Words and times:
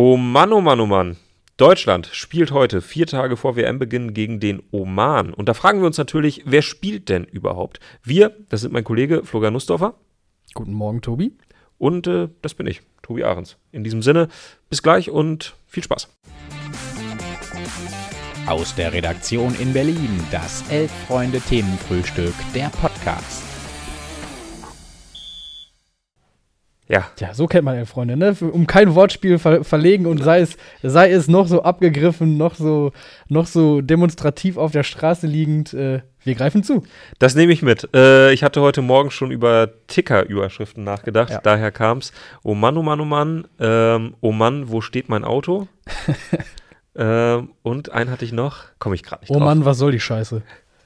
Oh 0.00 0.16
Mann, 0.16 0.52
oh 0.52 0.60
Mann, 0.60 0.78
oh 0.78 0.86
Mann. 0.86 1.16
Deutschland 1.56 2.08
spielt 2.12 2.52
heute, 2.52 2.82
vier 2.82 3.08
Tage 3.08 3.36
vor 3.36 3.56
WM-Beginn, 3.56 4.14
gegen 4.14 4.38
den 4.38 4.62
Oman. 4.70 5.34
Und 5.34 5.48
da 5.48 5.54
fragen 5.54 5.80
wir 5.80 5.88
uns 5.88 5.98
natürlich, 5.98 6.44
wer 6.46 6.62
spielt 6.62 7.08
denn 7.08 7.24
überhaupt? 7.24 7.80
Wir, 8.04 8.36
das 8.48 8.60
sind 8.60 8.72
mein 8.72 8.84
Kollege 8.84 9.24
Florian 9.24 9.54
Nussdorfer. 9.54 9.94
Guten 10.54 10.72
Morgen, 10.72 11.02
Tobi. 11.02 11.36
Und 11.78 12.06
äh, 12.06 12.28
das 12.42 12.54
bin 12.54 12.68
ich, 12.68 12.82
Tobi 13.02 13.24
Ahrens. 13.24 13.56
In 13.72 13.82
diesem 13.82 14.00
Sinne, 14.00 14.28
bis 14.70 14.84
gleich 14.84 15.10
und 15.10 15.56
viel 15.66 15.82
Spaß. 15.82 16.08
Aus 18.46 18.76
der 18.76 18.92
Redaktion 18.92 19.52
in 19.58 19.72
Berlin, 19.72 20.20
das 20.30 20.62
Elf-Freunde-Themenfrühstück, 20.70 22.34
der 22.54 22.68
Podcast. 22.68 23.47
Ja. 26.88 27.06
Ja, 27.18 27.34
so 27.34 27.46
kennt 27.46 27.64
man 27.64 27.76
ja 27.76 27.84
Freunde, 27.84 28.16
ne? 28.16 28.34
Um 28.40 28.66
kein 28.66 28.94
Wortspiel 28.94 29.38
ver 29.38 29.62
verlegen 29.62 30.06
und 30.06 30.22
sei 30.22 30.40
es, 30.40 30.56
sei 30.82 31.10
es 31.10 31.28
noch 31.28 31.46
so 31.46 31.62
abgegriffen, 31.62 32.38
noch 32.38 32.54
so, 32.54 32.92
noch 33.28 33.46
so 33.46 33.82
demonstrativ 33.82 34.56
auf 34.56 34.72
der 34.72 34.84
Straße 34.84 35.26
liegend, 35.26 35.74
äh, 35.74 36.00
wir 36.24 36.34
greifen 36.34 36.62
zu. 36.62 36.84
Das 37.18 37.34
nehme 37.34 37.52
ich 37.52 37.60
mit. 37.60 37.94
Äh, 37.94 38.32
ich 38.32 38.42
hatte 38.42 38.62
heute 38.62 38.80
Morgen 38.80 39.10
schon 39.10 39.30
über 39.30 39.70
Ticker-Überschriften 39.86 40.82
nachgedacht, 40.82 41.30
ja. 41.30 41.40
daher 41.42 41.70
kam 41.72 41.98
es. 41.98 42.12
Oh 42.42 42.54
Mann, 42.54 42.76
oh 42.78 42.82
Mann, 42.82 43.00
oh 43.00 43.04
Mann, 43.04 43.46
ähm, 43.60 44.14
oh 44.20 44.32
Mann, 44.32 44.70
wo 44.70 44.80
steht 44.80 45.10
mein 45.10 45.24
Auto? 45.24 45.68
ähm, 46.96 47.50
und 47.62 47.92
einen 47.92 48.10
hatte 48.10 48.24
ich 48.24 48.32
noch, 48.32 48.64
komme 48.78 48.94
ich 48.94 49.02
gerade 49.02 49.22
nicht 49.22 49.30
oh 49.30 49.34
drauf. 49.34 49.42
Oh 49.42 49.44
Mann, 49.44 49.64
was 49.66 49.76
soll 49.76 49.92
die 49.92 50.00
Scheiße? 50.00 50.42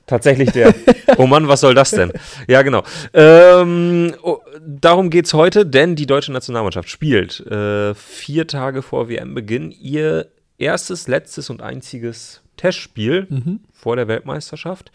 Tatsächlich 0.06 0.50
der. 0.52 0.74
oh 1.16 1.26
Mann, 1.26 1.48
was 1.48 1.60
soll 1.60 1.74
das 1.74 1.90
denn? 1.90 2.12
Ja, 2.48 2.62
genau. 2.62 2.82
Ähm, 3.12 4.14
oh, 4.22 4.38
darum 4.60 5.10
geht 5.10 5.26
es 5.26 5.34
heute, 5.34 5.64
denn 5.64 5.96
die 5.96 6.06
deutsche 6.06 6.32
Nationalmannschaft 6.32 6.88
spielt 6.88 7.40
äh, 7.46 7.94
vier 7.94 8.46
Tage 8.46 8.82
vor 8.82 9.08
WM-Beginn 9.08 9.70
ihr 9.70 10.28
erstes, 10.58 11.08
letztes 11.08 11.50
und 11.50 11.62
einziges 11.62 12.42
Testspiel 12.56 13.26
mhm. 13.28 13.60
vor 13.72 13.96
der 13.96 14.08
Weltmeisterschaft. 14.08 14.92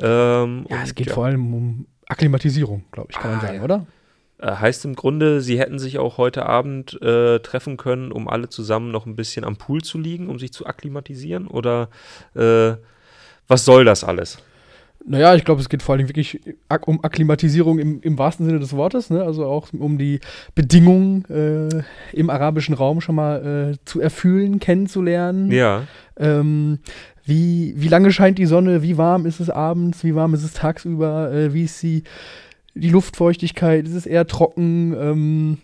Ähm, 0.00 0.66
ja, 0.68 0.82
es 0.82 0.94
geht 0.94 1.08
ja. 1.08 1.14
vor 1.14 1.26
allem 1.26 1.54
um 1.54 1.86
Akklimatisierung, 2.06 2.84
glaube 2.92 3.08
ich, 3.12 3.18
kann 3.18 3.30
ah, 3.30 3.34
man 3.34 3.40
sagen, 3.40 3.56
ja. 3.58 3.62
oder? 3.62 3.86
Äh, 4.38 4.50
heißt 4.56 4.84
im 4.84 4.94
Grunde, 4.94 5.40
sie 5.40 5.58
hätten 5.58 5.78
sich 5.78 5.98
auch 5.98 6.18
heute 6.18 6.46
Abend 6.46 7.00
äh, 7.02 7.38
treffen 7.40 7.76
können, 7.76 8.12
um 8.12 8.28
alle 8.28 8.48
zusammen 8.48 8.90
noch 8.90 9.06
ein 9.06 9.16
bisschen 9.16 9.44
am 9.44 9.56
Pool 9.56 9.82
zu 9.82 9.98
liegen, 9.98 10.28
um 10.28 10.38
sich 10.38 10.52
zu 10.52 10.66
akklimatisieren? 10.66 11.46
Oder 11.46 11.88
äh, 12.34 12.74
was 13.48 13.64
soll 13.64 13.84
das 13.84 14.04
alles? 14.04 14.38
Naja, 15.06 15.34
ich 15.34 15.44
glaube, 15.44 15.60
es 15.60 15.68
geht 15.68 15.82
vor 15.82 15.94
allem 15.94 16.08
wirklich 16.08 16.40
um 16.86 17.04
Akklimatisierung 17.04 17.78
im, 17.78 18.00
im 18.00 18.18
wahrsten 18.18 18.46
Sinne 18.46 18.58
des 18.58 18.74
Wortes, 18.74 19.10
ne? 19.10 19.22
also 19.22 19.44
auch 19.44 19.68
um 19.78 19.98
die 19.98 20.20
Bedingungen 20.54 21.24
äh, 21.26 21.82
im 22.16 22.30
arabischen 22.30 22.74
Raum 22.74 23.02
schon 23.02 23.16
mal 23.16 23.74
äh, 23.74 23.76
zu 23.84 24.00
erfüllen, 24.00 24.60
kennenzulernen. 24.60 25.50
Ja. 25.50 25.82
Ähm, 26.16 26.78
wie, 27.26 27.74
wie 27.76 27.88
lange 27.88 28.12
scheint 28.12 28.38
die 28.38 28.46
Sonne, 28.46 28.82
wie 28.82 28.96
warm 28.96 29.26
ist 29.26 29.40
es 29.40 29.50
abends, 29.50 30.04
wie 30.04 30.14
warm 30.14 30.32
ist 30.32 30.42
es 30.42 30.54
tagsüber, 30.54 31.30
äh, 31.32 31.52
wie 31.52 31.64
ist 31.64 31.82
die, 31.82 32.04
die 32.74 32.90
Luftfeuchtigkeit, 32.90 33.86
ist 33.86 33.94
es 33.94 34.06
eher 34.06 34.26
trocken, 34.26 34.96
ähm, 34.98 35.58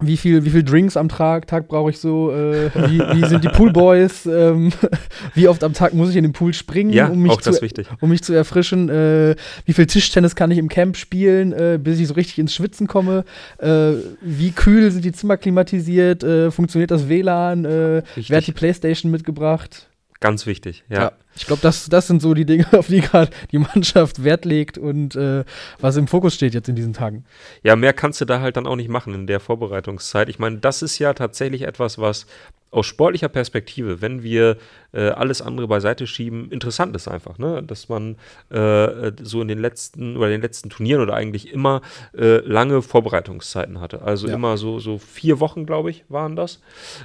wie 0.00 0.16
viel, 0.16 0.44
wie 0.44 0.50
viel 0.50 0.62
Drinks 0.62 0.96
am 0.96 1.08
Tag, 1.08 1.46
Tag 1.46 1.68
brauche 1.68 1.90
ich 1.90 1.98
so, 1.98 2.32
äh, 2.32 2.70
wie, 2.74 2.98
wie, 2.98 3.28
sind 3.28 3.44
die 3.44 3.48
Poolboys, 3.48 4.26
ähm, 4.26 4.72
wie 5.34 5.48
oft 5.48 5.62
am 5.64 5.72
Tag 5.72 5.94
muss 5.94 6.10
ich 6.10 6.16
in 6.16 6.24
den 6.24 6.32
Pool 6.32 6.54
springen, 6.54 6.90
ja, 6.90 7.08
um, 7.08 7.22
mich 7.22 7.36
zu, 7.38 7.52
um 8.00 8.10
mich 8.10 8.22
zu 8.22 8.32
erfrischen, 8.32 8.88
äh, 8.88 9.36
wie 9.66 9.72
viel 9.72 9.86
Tischtennis 9.86 10.34
kann 10.34 10.50
ich 10.50 10.58
im 10.58 10.68
Camp 10.68 10.96
spielen, 10.96 11.52
äh, 11.52 11.78
bis 11.82 12.00
ich 12.00 12.08
so 12.08 12.14
richtig 12.14 12.38
ins 12.38 12.54
Schwitzen 12.54 12.86
komme, 12.86 13.24
äh, 13.58 13.92
wie 14.20 14.52
kühl 14.52 14.90
sind 14.90 15.04
die 15.04 15.12
Zimmer 15.12 15.36
klimatisiert, 15.36 16.22
äh, 16.22 16.50
funktioniert 16.50 16.90
das 16.90 17.08
WLAN, 17.08 17.64
äh, 17.64 18.02
wer 18.16 18.36
hat 18.36 18.46
die 18.46 18.52
Playstation 18.52 19.10
mitgebracht. 19.10 19.88
Ganz 20.20 20.46
wichtig, 20.46 20.84
ja. 20.88 21.00
ja 21.00 21.12
ich 21.40 21.46
glaube, 21.46 21.62
das, 21.62 21.88
das 21.88 22.06
sind 22.06 22.20
so 22.20 22.34
die 22.34 22.44
Dinge, 22.44 22.66
auf 22.78 22.88
die 22.88 23.00
gerade 23.00 23.30
die 23.50 23.58
Mannschaft 23.58 24.22
Wert 24.22 24.44
legt 24.44 24.76
und 24.76 25.16
äh, 25.16 25.44
was 25.80 25.96
im 25.96 26.06
Fokus 26.06 26.34
steht 26.34 26.52
jetzt 26.52 26.68
in 26.68 26.76
diesen 26.76 26.92
Tagen. 26.92 27.24
Ja, 27.62 27.76
mehr 27.76 27.94
kannst 27.94 28.20
du 28.20 28.26
da 28.26 28.40
halt 28.40 28.58
dann 28.58 28.66
auch 28.66 28.76
nicht 28.76 28.90
machen 28.90 29.14
in 29.14 29.26
der 29.26 29.40
Vorbereitungszeit. 29.40 30.28
Ich 30.28 30.38
meine, 30.38 30.58
das 30.58 30.82
ist 30.82 30.98
ja 30.98 31.14
tatsächlich 31.14 31.62
etwas, 31.62 31.98
was 31.98 32.26
aus 32.70 32.86
sportlicher 32.86 33.30
Perspektive, 33.30 34.02
wenn 34.02 34.22
wir 34.22 34.58
äh, 34.92 35.10
alles 35.10 35.42
andere 35.42 35.68
beiseite 35.68 36.06
schieben, 36.06 36.50
interessant 36.50 36.96
ist 36.96 37.08
einfach, 37.08 37.38
ne? 37.38 37.62
dass 37.62 37.88
man 37.88 38.16
äh, 38.50 39.12
so 39.22 39.40
in 39.40 39.48
den 39.48 39.58
letzten 39.58 40.16
oder 40.16 40.28
den 40.28 40.42
letzten 40.42 40.70
Turnieren 40.70 41.02
oder 41.02 41.14
eigentlich 41.14 41.52
immer 41.52 41.80
äh, 42.16 42.38
lange 42.38 42.82
Vorbereitungszeiten 42.82 43.80
hatte. 43.80 44.02
Also 44.02 44.28
ja. 44.28 44.34
immer 44.34 44.56
so, 44.56 44.78
so 44.80 44.98
vier 44.98 45.40
Wochen, 45.40 45.66
glaube 45.66 45.90
ich, 45.90 46.04
waren 46.08 46.34
das, 46.34 46.60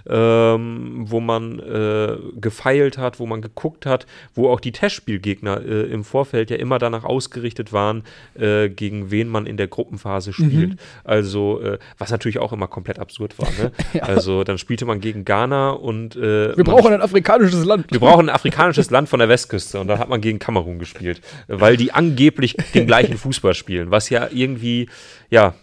ähm, 0.08 1.06
wo 1.08 1.20
man 1.20 1.60
äh, 1.60 2.18
gefeilt 2.40 2.98
hat, 2.98 3.20
wo 3.20 3.26
man 3.26 3.42
geguckt 3.42 3.86
hat, 3.86 4.08
wo 4.34 4.50
auch 4.50 4.60
die 4.60 4.72
Testspielgegner 4.72 5.62
äh, 5.64 5.84
im 5.84 6.04
Vorfeld 6.04 6.50
ja 6.50 6.58
immer 6.58 6.80
danach 6.80 7.04
ausgerichtet 7.04 7.72
waren, 7.74 8.04
gegen 8.36 9.12
wen 9.12 9.30
man 9.30 9.46
in 9.46 9.58
der 9.58 9.68
Gruppenphase 9.68 10.34
spielt. 10.34 10.72
Mhm. 10.72 10.78
Also, 11.04 11.62
was 11.98 12.12
natürlich 12.12 12.40
auch 12.40 12.54
immer 12.54 12.68
komplett 12.68 13.00
absurd 13.00 13.38
war. 13.40 13.48
Ne? 13.60 13.72
ja. 13.94 14.04
Also 14.04 14.44
dann 14.44 14.58
spielte 14.58 14.86
man 14.86 15.00
gegen 15.00 15.26
Ghana 15.26 15.72
und 15.72 16.16
wir 16.16 16.64
brauchen 16.64 16.94
ein 16.94 17.02
afrikanisches 17.02 17.66
Land. 17.66 17.75
Wir 17.90 18.00
brauchen 18.00 18.30
ein 18.30 18.36
afrikanisches 18.36 18.90
Land 18.90 19.10
von 19.10 19.20
der 19.20 19.30
Westküste 19.30 19.80
und 19.80 19.88
dann 19.88 20.00
hat 20.00 20.10
man 20.10 20.22
gegen 20.22 20.40
Kamerun 20.40 20.80
gespielt, 20.80 21.22
weil 21.48 21.78
die 21.78 21.92
angeblich 21.92 22.56
den 22.74 22.88
gleichen 22.88 23.18
Fußball 23.18 23.54
spielen, 23.54 23.92
was 23.92 24.10
ja 24.10 24.28
irgendwie, 24.32 24.90
ja, 25.30 25.56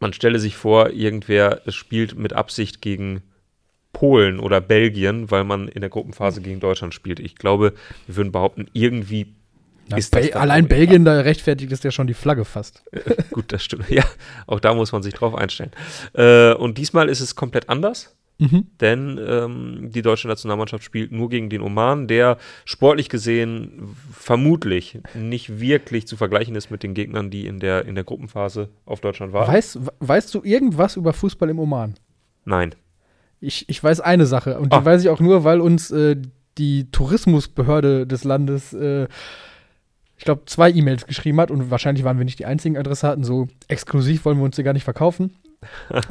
man 0.00 0.12
stelle 0.12 0.38
sich 0.38 0.56
vor, 0.56 0.90
irgendwer 0.90 1.62
spielt 1.68 2.18
mit 2.18 2.32
Absicht 2.32 2.82
gegen 2.82 3.22
Polen 3.92 4.40
oder 4.40 4.60
Belgien, 4.60 5.30
weil 5.30 5.44
man 5.44 5.68
in 5.68 5.80
der 5.80 5.90
Gruppenphase 5.90 6.40
gegen 6.40 6.60
Deutschland 6.60 6.94
spielt. 6.94 7.20
Ich 7.20 7.36
glaube, 7.36 7.74
wir 8.06 8.16
würden 8.16 8.32
behaupten, 8.32 8.66
irgendwie 8.72 9.34
na, 9.88 9.98
Be 10.10 10.34
allein 10.34 10.68
Belgien, 10.68 11.04
da 11.04 11.20
rechtfertigt 11.20 11.72
ist 11.72 11.84
ja 11.84 11.90
schon 11.90 12.06
die 12.06 12.14
Flagge 12.14 12.44
fast. 12.44 12.82
Gut, 13.30 13.52
das 13.52 13.64
stimmt. 13.64 13.84
Ja, 13.90 14.04
auch 14.46 14.60
da 14.60 14.74
muss 14.74 14.92
man 14.92 15.02
sich 15.02 15.12
drauf 15.14 15.34
einstellen. 15.34 15.72
Äh, 16.14 16.54
und 16.54 16.78
diesmal 16.78 17.08
ist 17.08 17.20
es 17.20 17.36
komplett 17.36 17.68
anders. 17.68 18.16
Mhm. 18.38 18.66
Denn 18.80 19.20
ähm, 19.24 19.90
die 19.92 20.02
deutsche 20.02 20.28
Nationalmannschaft 20.28 20.82
spielt 20.82 21.12
nur 21.12 21.28
gegen 21.28 21.48
den 21.48 21.60
Oman, 21.60 22.08
der 22.08 22.38
sportlich 22.64 23.08
gesehen 23.08 23.94
vermutlich 24.12 24.98
nicht 25.14 25.60
wirklich 25.60 26.06
zu 26.06 26.16
vergleichen 26.16 26.54
ist 26.54 26.70
mit 26.70 26.82
den 26.82 26.94
Gegnern, 26.94 27.30
die 27.30 27.46
in 27.46 27.60
der, 27.60 27.84
in 27.84 27.94
der 27.94 28.04
Gruppenphase 28.04 28.68
auf 28.84 29.00
Deutschland 29.00 29.32
waren. 29.32 29.46
Weißt, 29.46 29.78
weißt 30.00 30.34
du 30.34 30.42
irgendwas 30.42 30.96
über 30.96 31.12
Fußball 31.12 31.50
im 31.50 31.58
Oman? 31.58 31.94
Nein. 32.44 32.74
Ich, 33.40 33.68
ich 33.68 33.82
weiß 33.82 34.00
eine 34.00 34.26
Sache 34.26 34.58
und 34.58 34.72
die 34.72 34.76
ah. 34.76 34.84
weiß 34.84 35.02
ich 35.02 35.08
auch 35.08 35.20
nur, 35.20 35.44
weil 35.44 35.60
uns 35.60 35.90
äh, 35.90 36.16
die 36.58 36.90
Tourismusbehörde 36.90 38.06
des 38.06 38.24
Landes 38.24 38.72
äh, 38.72 39.08
ich 40.22 40.24
glaube, 40.24 40.42
zwei 40.46 40.70
E-Mails 40.70 41.08
geschrieben 41.08 41.40
hat 41.40 41.50
und 41.50 41.72
wahrscheinlich 41.72 42.04
waren 42.04 42.16
wir 42.16 42.24
nicht 42.24 42.38
die 42.38 42.46
einzigen 42.46 42.78
Adressaten. 42.78 43.24
So 43.24 43.48
exklusiv 43.66 44.24
wollen 44.24 44.38
wir 44.38 44.44
uns 44.44 44.54
hier 44.54 44.64
gar 44.64 44.72
nicht 44.72 44.84
verkaufen. 44.84 45.34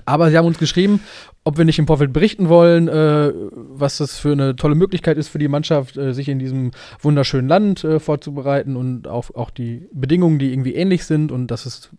Aber 0.05 0.29
sie 0.29 0.37
haben 0.37 0.45
uns 0.45 0.57
geschrieben, 0.57 1.01
ob 1.43 1.57
wir 1.57 1.65
nicht 1.65 1.79
im 1.79 1.87
Vorfeld 1.87 2.13
berichten 2.13 2.49
wollen, 2.49 2.87
äh, 2.87 3.33
was 3.53 3.97
das 3.97 4.19
für 4.19 4.31
eine 4.31 4.55
tolle 4.55 4.75
Möglichkeit 4.75 5.17
ist 5.17 5.27
für 5.27 5.39
die 5.39 5.47
Mannschaft, 5.47 5.97
äh, 5.97 6.13
sich 6.13 6.29
in 6.29 6.39
diesem 6.39 6.71
wunderschönen 6.99 7.47
Land 7.47 7.83
äh, 7.83 7.99
vorzubereiten 7.99 8.75
und 8.75 9.07
auch, 9.07 9.33
auch 9.33 9.49
die 9.49 9.87
Bedingungen, 9.91 10.39
die 10.39 10.53
irgendwie 10.53 10.75
ähnlich 10.75 11.05
sind. 11.05 11.31
Und 11.31 11.47
dass 11.47 11.65
es 11.65 11.89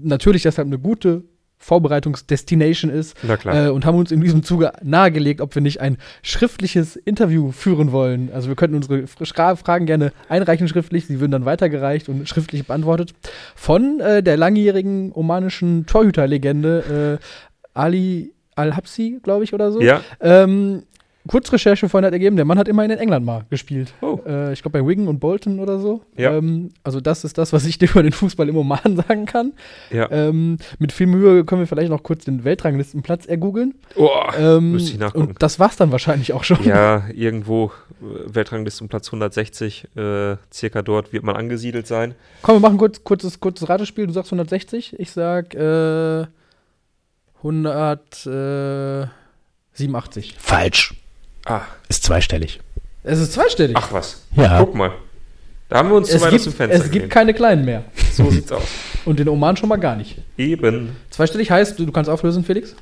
natürlich 0.00 0.42
deshalb 0.42 0.66
eine 0.66 0.78
gute 0.78 1.24
Vorbereitungsdestination 1.58 2.90
ist 2.90 3.16
äh, 3.44 3.68
und 3.68 3.84
haben 3.84 3.98
uns 3.98 4.12
in 4.12 4.20
diesem 4.20 4.42
Zuge 4.42 4.72
nahegelegt, 4.82 5.40
ob 5.40 5.54
wir 5.54 5.62
nicht 5.62 5.80
ein 5.80 5.98
schriftliches 6.22 6.96
Interview 6.96 7.52
führen 7.52 7.92
wollen. 7.92 8.30
Also 8.32 8.48
wir 8.48 8.56
könnten 8.56 8.76
unsere 8.76 9.06
Fragen 9.06 9.86
gerne 9.86 10.12
einreichen 10.28 10.68
schriftlich, 10.68 11.06
sie 11.06 11.20
würden 11.20 11.32
dann 11.32 11.44
weitergereicht 11.44 12.08
und 12.08 12.28
schriftlich 12.28 12.66
beantwortet 12.66 13.12
von 13.54 14.00
äh, 14.00 14.22
der 14.22 14.36
langjährigen 14.36 15.12
omanischen 15.12 15.86
Torhüterlegende 15.86 17.18
äh, 17.20 17.24
Ali 17.74 18.32
Al-Habsi, 18.58 19.20
glaube 19.22 19.44
ich, 19.44 19.54
oder 19.54 19.70
so. 19.70 19.80
Ja. 19.80 20.00
Ähm, 20.20 20.82
Kurzrecherche 21.28 21.88
vorhin 21.88 22.06
hat 22.06 22.12
ergeben, 22.12 22.36
der 22.36 22.44
Mann 22.44 22.58
hat 22.58 22.66
immerhin 22.66 22.90
in 22.90 22.98
England 22.98 23.24
mal 23.24 23.44
gespielt. 23.50 23.92
Oh. 24.00 24.18
Äh, 24.26 24.52
ich 24.52 24.62
glaube 24.62 24.80
bei 24.80 24.86
Wigan 24.86 25.06
und 25.06 25.20
Bolton 25.20 25.60
oder 25.60 25.78
so. 25.78 26.00
Ja. 26.16 26.36
Ähm, 26.36 26.70
also 26.82 27.00
das 27.00 27.24
ist 27.24 27.38
das, 27.38 27.52
was 27.52 27.66
ich 27.66 27.78
dir 27.78 27.88
über 27.90 28.02
den 28.02 28.12
Fußball 28.12 28.48
im 28.48 28.56
Oman 28.56 28.96
sagen 29.08 29.26
kann. 29.26 29.52
Ja. 29.90 30.10
Ähm, 30.10 30.58
mit 30.78 30.92
viel 30.92 31.06
Mühe 31.06 31.44
können 31.44 31.60
wir 31.60 31.66
vielleicht 31.66 31.90
noch 31.90 32.02
kurz 32.02 32.24
den 32.24 32.44
Weltranglistenplatz 32.44 33.26
ergoogeln. 33.26 33.74
Oh, 33.94 34.08
ähm, 34.36 34.72
müsste 34.72 34.92
ich 34.92 34.98
nachgucken. 34.98 35.28
Und 35.28 35.42
das 35.42 35.60
war's 35.60 35.76
dann 35.76 35.92
wahrscheinlich 35.92 36.32
auch 36.32 36.44
schon. 36.44 36.64
Ja, 36.64 37.04
irgendwo 37.14 37.72
äh, 38.00 38.34
Weltranglistenplatz 38.34 39.08
160, 39.08 39.88
äh, 39.96 40.36
circa 40.52 40.82
dort 40.82 41.12
wird 41.12 41.22
man 41.22 41.36
angesiedelt 41.36 41.86
sein. 41.86 42.14
Komm, 42.42 42.56
wir 42.56 42.60
machen 42.60 42.78
kurz 42.78 43.04
kurzes, 43.04 43.38
kurzes 43.38 43.68
Ratespiel. 43.68 44.06
Du 44.06 44.12
sagst 44.12 44.32
160, 44.32 44.98
ich 44.98 45.12
sag 45.12 45.54
äh, 45.54 46.26
187. 47.42 50.34
Falsch. 50.38 50.94
Ah. 51.48 51.62
Ist 51.88 52.04
zweistellig. 52.04 52.60
Es 53.02 53.18
ist 53.18 53.32
zweistellig. 53.32 53.76
Ach 53.78 53.92
was. 53.92 54.22
Ja. 54.36 54.58
Guck 54.60 54.74
mal. 54.74 54.92
Da 55.68 55.78
haben 55.78 55.90
wir 55.90 55.96
uns 55.96 56.08
es 56.08 56.16
zu 56.16 56.20
weit 56.22 56.30
gibt, 56.30 56.40
aus 56.40 56.44
dem 56.44 56.52
Fenster 56.54 56.84
Es 56.84 56.90
gibt 56.90 57.10
keine 57.10 57.34
kleinen 57.34 57.64
mehr. 57.64 57.84
So 58.12 58.30
sieht's 58.30 58.50
aus. 58.52 58.66
Und 59.04 59.18
den 59.18 59.28
Oman 59.28 59.56
schon 59.56 59.68
mal 59.68 59.76
gar 59.76 59.96
nicht. 59.96 60.18
Eben. 60.36 60.96
Zweistellig 61.10 61.50
heißt, 61.50 61.78
du, 61.78 61.90
kannst 61.92 62.10
auflösen, 62.10 62.44
Felix? 62.44 62.74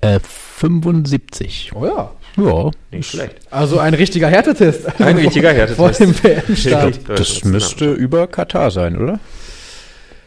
Äh, 0.00 0.20
75. 0.20 1.72
Oh 1.74 1.86
ja. 1.86 2.12
Ja. 2.36 2.70
Nicht 2.90 3.10
schlecht. 3.10 3.36
Also 3.50 3.78
ein 3.78 3.94
richtiger 3.94 4.28
Härtetest. 4.28 5.00
Ein 5.00 5.16
richtiger 5.16 5.52
Härtetest. 5.52 5.76
Vor 5.76 5.90
dem 5.90 6.14
WM-Start. 6.22 7.00
Das 7.08 7.44
müsste 7.44 7.92
über 7.92 8.26
Katar 8.26 8.70
sein, 8.70 8.96
oder? 9.00 9.18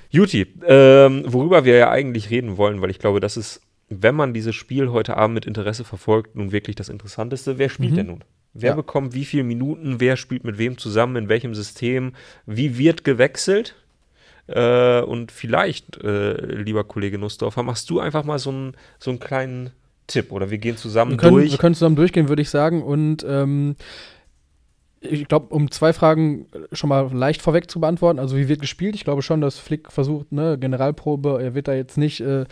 Juti, 0.10 0.48
ähm, 0.66 1.24
worüber 1.28 1.66
wir 1.66 1.78
ja 1.78 1.92
eigentlich 1.92 2.32
reden 2.32 2.58
wollen, 2.58 2.82
weil 2.82 2.90
ich 2.90 2.98
glaube, 2.98 3.20
das 3.20 3.38
ist, 3.38 3.62
wenn 3.90 4.16
man 4.16 4.34
dieses 4.34 4.56
Spiel 4.56 4.92
heute 4.92 5.18
Abend 5.18 5.34
mit 5.36 5.46
Interesse 5.46 5.84
verfolgt, 5.84 6.36
nun 6.36 6.52
wirklich 6.52 6.76
das 6.76 6.90
Interessanteste. 6.90 7.58
Wer 7.58 7.70
spielt 7.70 7.92
Mhm. 7.92 7.96
denn 7.96 8.08
nun? 8.08 8.24
Wer 8.54 8.72
Ja. 8.72 8.76
bekommt 8.76 9.14
wie 9.14 9.26
viele 9.26 9.44
Minuten? 9.44 10.00
Wer 10.00 10.16
spielt 10.18 10.44
mit 10.44 10.58
wem 10.58 10.78
zusammen? 10.78 11.16
In 11.16 11.30
welchem 11.30 11.54
System? 11.54 12.14
Wie 12.46 12.78
wird 12.78 13.04
gewechselt? 13.04 13.76
Äh, 14.48 15.02
und 15.02 15.32
vielleicht, 15.32 16.04
äh, 16.04 16.34
lieber 16.56 16.84
Kollege 16.84 17.20
Nussdorfer, 17.20 17.62
machst 17.62 17.90
du 17.92 18.00
einfach 18.00 18.24
mal 18.24 18.40
so 18.40 18.50
einen, 18.50 18.74
so 18.98 19.12
einen 19.12 19.20
kleinen 19.20 19.70
Tipp 20.08 20.32
oder 20.32 20.50
wir 20.50 20.58
gehen 20.58 20.76
zusammen 20.76 21.12
Wir 21.12 21.18
können, 21.18 21.36
durch. 21.36 21.52
wir 21.52 21.58
können 21.60 21.76
zusammen 21.76 21.96
durchgehen, 21.96 22.30
würde 22.30 22.42
ich 22.42 22.50
sagen. 22.50 22.82
Und 22.82 23.24
ähm, 23.30 23.76
ich 25.02 25.28
glaube, 25.28 25.54
um 25.54 25.70
zwei 25.72 25.94
Fragen 25.94 26.48
schon 26.74 26.90
mal 26.90 27.14
leicht 27.14 27.42
vorweg 27.42 27.70
zu 27.72 27.80
beantworten. 27.80 28.20
Also, 28.20 28.36
wie 28.36 28.50
wird 28.50 28.60
gespielt? 28.60 28.96
Ich 28.96 29.04
glaube 29.04 29.22
schon, 29.22 29.40
dass 29.40 29.58
Flick 29.60 29.92
versucht, 29.92 30.32
ne, 30.32 30.58
Generalprobe, 30.60 31.40
er 31.42 31.54
wird 31.54 31.68
da 31.68 31.74
jetzt 31.74 31.98
nicht 31.98 32.20
äh, 32.20 32.46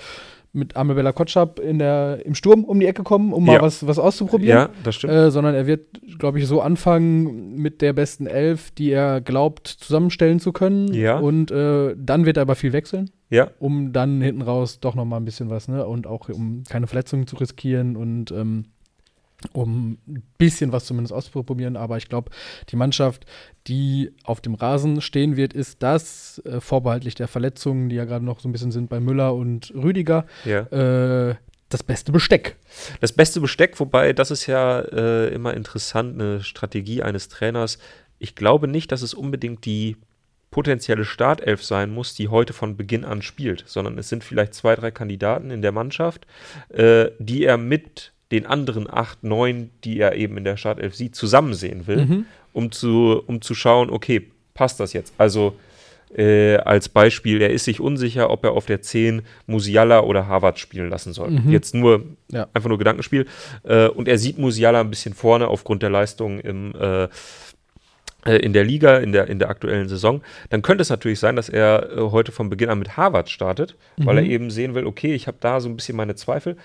mit 0.57 0.75
Amel 0.75 0.95
Bella 0.95 1.11
Kotschap 1.13 1.59
in 1.59 1.79
der, 1.79 2.25
im 2.25 2.35
Sturm 2.35 2.63
um 2.65 2.79
die 2.79 2.85
Ecke 2.87 3.03
kommen, 3.03 3.31
um 3.31 3.45
Ja. 3.45 3.53
mal 3.53 3.61
was, 3.61 3.87
was 3.87 3.99
auszuprobieren. 3.99 4.57
ja, 4.57 4.69
das 4.83 4.95
stimmt. 4.95 5.13
Äh, 5.13 5.31
sondern 5.31 5.55
er 5.55 5.67
wird, 5.67 6.01
glaube 6.19 6.39
ich, 6.39 6.47
so 6.47 6.61
anfangen 6.61 7.55
mit 7.55 7.81
der 7.81 7.93
besten 7.93 8.27
Elf, 8.27 8.71
die 8.71 8.91
er 8.91 9.21
glaubt, 9.21 9.67
zusammenstellen 9.67 10.39
zu 10.39 10.51
können. 10.51 10.93
Ja. 10.93 11.19
Und 11.19 11.51
äh, 11.51 11.95
dann 11.97 12.25
wird 12.25 12.37
er 12.37 12.41
aber 12.41 12.55
viel 12.55 12.73
wechseln, 12.73 13.09
ja, 13.29 13.49
um 13.59 13.93
dann 13.93 14.21
hinten 14.21 14.41
raus 14.41 14.79
doch 14.79 14.95
noch 14.95 15.05
mal 15.05 15.17
ein 15.17 15.25
bisschen 15.25 15.49
was, 15.49 15.67
ne? 15.67 15.85
Und 15.85 16.07
auch 16.07 16.27
um 16.29 16.63
keine 16.69 16.87
Verletzungen 16.87 17.27
zu 17.27 17.35
riskieren 17.37 17.95
und 17.95 18.31
ähm, 18.31 18.65
um 19.53 19.97
ein 20.07 20.23
bisschen 20.37 20.71
was 20.71 20.85
zumindest 20.85 21.13
auszuprobieren. 21.13 21.75
Aber 21.77 21.97
ich 21.97 22.09
glaube, 22.09 22.31
die 22.69 22.75
Mannschaft, 22.75 23.25
die 23.67 24.11
auf 24.23 24.41
dem 24.41 24.55
Rasen 24.55 25.01
stehen 25.01 25.37
wird, 25.37 25.53
ist 25.53 25.83
das, 25.83 26.41
äh, 26.45 26.59
vorbehaltlich 26.59 27.15
der 27.15 27.27
Verletzungen, 27.27 27.89
die 27.89 27.95
ja 27.95 28.05
gerade 28.05 28.25
noch 28.25 28.39
so 28.39 28.49
ein 28.49 28.51
bisschen 28.51 28.71
sind 28.71 28.89
bei 28.89 28.99
Müller 28.99 29.35
und 29.35 29.73
Rüdiger, 29.75 30.25
ja. 30.45 30.61
äh, 31.29 31.35
das 31.69 31.83
beste 31.83 32.11
Besteck. 32.11 32.55
Das 33.01 33.11
beste 33.11 33.41
Besteck, 33.41 33.79
wobei 33.79 34.13
das 34.13 34.31
ist 34.31 34.47
ja 34.47 34.79
äh, 34.79 35.33
immer 35.33 35.53
interessant, 35.53 36.19
eine 36.19 36.41
Strategie 36.41 37.03
eines 37.03 37.27
Trainers. 37.27 37.77
Ich 38.19 38.35
glaube 38.35 38.67
nicht, 38.67 38.91
dass 38.91 39.01
es 39.01 39.13
unbedingt 39.13 39.65
die 39.65 39.97
potenzielle 40.49 41.03
Startelf 41.03 41.63
sein 41.63 41.91
muss, 41.91 42.15
die 42.15 42.29
heute 42.29 42.53
von 42.53 42.77
Beginn 42.77 43.03
an 43.03 43.21
spielt, 43.21 43.65
sondern 43.67 43.97
es 43.97 44.07
sind 44.07 44.23
vielleicht 44.23 44.53
zwei, 44.53 44.75
drei 44.75 44.91
Kandidaten 44.91 45.51
in 45.51 45.61
der 45.61 45.73
Mannschaft, 45.73 46.25
äh, 46.69 47.11
die 47.19 47.43
er 47.43 47.57
mit 47.57 48.13
den 48.31 48.45
anderen 48.45 48.89
acht, 48.89 49.23
neun, 49.23 49.69
die 49.83 49.99
er 49.99 50.15
eben 50.15 50.37
in 50.37 50.43
der 50.43 50.57
Startelf 50.57 50.95
sieht, 50.95 51.15
zusammen 51.15 51.53
sehen 51.53 51.87
will, 51.87 52.05
Mhm. 52.05 52.25
um, 52.53 52.71
zu, 52.71 53.21
um 53.27 53.41
zu 53.41 53.55
schauen, 53.55 53.89
okay, 53.89 54.27
passt 54.53 54.79
das 54.79 54.93
jetzt? 54.93 55.13
Also 55.17 55.55
äh, 56.15 56.55
als 56.57 56.87
Beispiel, 56.87 57.41
er 57.41 57.49
ist 57.49 57.65
sich 57.65 57.81
unsicher, 57.81 58.29
ob 58.29 58.45
er 58.45 58.53
auf 58.53 58.65
der 58.65 58.81
10 58.81 59.23
Musiala 59.45 59.99
oder 60.01 60.27
Harvard 60.27 60.57
spielen 60.57 60.89
lassen 60.89 61.11
soll. 61.11 61.31
Mhm. 61.31 61.51
Jetzt 61.51 61.75
nur, 61.75 62.03
Ja. 62.31 62.47
einfach 62.53 62.69
nur 62.69 62.77
Gedankenspiel. 62.77 63.25
Äh, 63.63 63.87
und 63.89 64.07
er 64.07 64.17
sieht 64.17 64.37
Musiala 64.37 64.79
ein 64.79 64.89
bisschen 64.89 65.13
vorne 65.13 65.49
aufgrund 65.49 65.83
der 65.83 65.89
Leistung 65.89 66.39
im, 66.39 66.73
äh, 66.79 67.09
äh, 68.25 68.37
in 68.37 68.53
der 68.53 68.63
Liga, 68.63 68.97
in 68.99 69.11
der, 69.11 69.27
in 69.27 69.37
der 69.39 69.49
aktuellen 69.49 69.89
Saison. 69.89 70.21
Dann 70.49 70.61
könnte 70.61 70.81
es 70.81 70.89
natürlich 70.89 71.19
sein, 71.19 71.35
dass 71.35 71.49
er 71.49 71.89
äh, 71.91 72.01
heute 72.11 72.31
von 72.31 72.49
Beginn 72.49 72.69
an 72.69 72.79
mit 72.79 72.95
Harvard 72.97 73.29
startet, 73.29 73.75
weil 73.97 74.17
er 74.17 74.23
Mhm. 74.23 74.31
eben 74.31 74.49
sehen 74.49 74.75
will, 74.75 74.85
okay, 74.85 75.13
ich 75.13 75.27
habe 75.27 75.37
da 75.41 75.59
so 75.59 75.67
ein 75.67 75.75
bisschen 75.75 75.97
meine 75.97 76.15
Zweifel. 76.15 76.55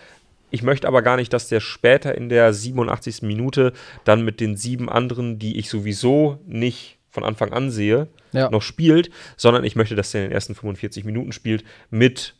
Ich 0.52 0.62
möchte 0.62 0.86
aber 0.86 1.02
gar 1.02 1.16
nicht, 1.16 1.32
dass 1.32 1.48
der 1.48 1.60
später 1.60 2.14
in 2.14 2.28
der 2.28 2.52
87. 2.52 3.22
Minute 3.22 3.72
dann 4.04 4.24
mit 4.24 4.38
den 4.38 4.56
sieben 4.56 4.88
anderen, 4.88 5.38
die 5.38 5.58
ich 5.58 5.68
sowieso 5.68 6.38
nicht 6.46 6.98
von 7.08 7.24
Anfang 7.24 7.52
an 7.52 7.70
sehe, 7.70 8.08
Ja. 8.32 8.48
noch 8.50 8.62
spielt, 8.62 9.10
sondern 9.36 9.64
ich 9.64 9.76
möchte, 9.76 9.94
dass 9.96 10.14
er 10.14 10.22
in 10.22 10.28
den 10.28 10.32
ersten 10.34 10.54
45 10.54 11.04
Minuten 11.04 11.32
spielt 11.32 11.64
mit 11.90 12.34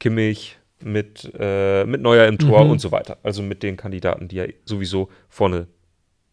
Kimmich, 0.00 0.58
mit, 0.80 1.30
äh, 1.38 1.84
mit 1.84 2.00
Neuer 2.02 2.26
im 2.26 2.38
Tor 2.38 2.64
Mhm. 2.64 2.72
und 2.72 2.78
so 2.80 2.90
weiter. 2.92 3.18
Also 3.22 3.42
mit 3.42 3.62
den 3.62 3.76
Kandidaten, 3.76 4.28
die 4.28 4.38
er 4.38 4.48
sowieso 4.64 5.08
vorne 5.28 5.66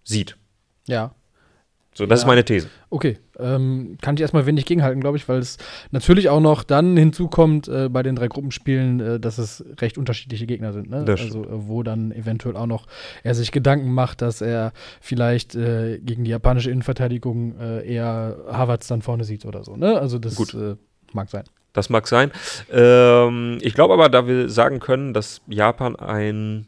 sieht. 0.04 0.38
Ja. 0.88 1.14
So, 1.96 2.06
das 2.06 2.20
Ja. 2.20 2.24
ist 2.24 2.28
meine 2.28 2.46
These. 2.46 2.70
Okay, 2.92 3.18
ähm, 3.40 3.98
kann 4.02 4.16
ich 4.16 4.22
erstmal 4.22 4.46
wenig 4.46 4.66
gegenhalten, 4.66 5.02
glaube 5.02 5.18
ich, 5.18 5.28
weil 5.28 5.40
es 5.40 5.58
natürlich 5.92 6.30
auch 6.30 6.40
noch 6.40 6.64
dann 6.64 6.96
hinzukommt 6.96 7.68
äh, 7.68 7.90
bei 7.90 8.04
den 8.04 8.16
drei 8.16 8.28
Gruppenspielen, 8.28 9.00
äh, 9.00 9.20
dass 9.20 9.38
es 9.38 9.66
recht 9.82 9.98
unterschiedliche 9.98 10.46
Gegner 10.46 10.72
sind. 10.72 10.90
Ne? 10.90 11.04
Also, 11.08 11.44
äh, 11.44 11.48
wo 11.50 11.84
dann 11.84 12.12
eventuell 12.12 12.56
auch 12.56 12.68
noch 12.68 12.86
er 13.24 13.36
sich 13.36 13.52
Gedanken 13.52 13.92
macht, 13.92 14.22
dass 14.22 14.42
er 14.42 14.72
vielleicht 15.02 15.56
äh, 15.56 16.00
gegen 16.00 16.24
die 16.24 16.32
japanische 16.32 16.70
Innenverteidigung 16.72 17.60
äh, 17.60 17.86
eher 17.92 18.38
Havertz 18.50 18.88
dann 18.88 19.02
vorne 19.02 19.24
sieht 19.24 19.46
oder 19.46 19.64
so. 19.64 19.76
Ne? 19.76 20.00
Also, 20.00 20.20
das. 20.20 20.38
Äh, 20.54 20.76
mag 21.12 21.30
sein. 21.30 21.44
Das 21.74 21.90
mag 21.90 22.08
sein. 22.08 22.32
Ähm, 22.72 23.58
ich 23.62 23.74
glaube 23.74 23.94
aber, 23.94 24.10
da 24.10 24.28
wir 24.28 24.50
sagen 24.50 24.80
können, 24.80 25.14
dass 25.14 25.42
Japan 25.48 25.96
ein, 25.96 26.68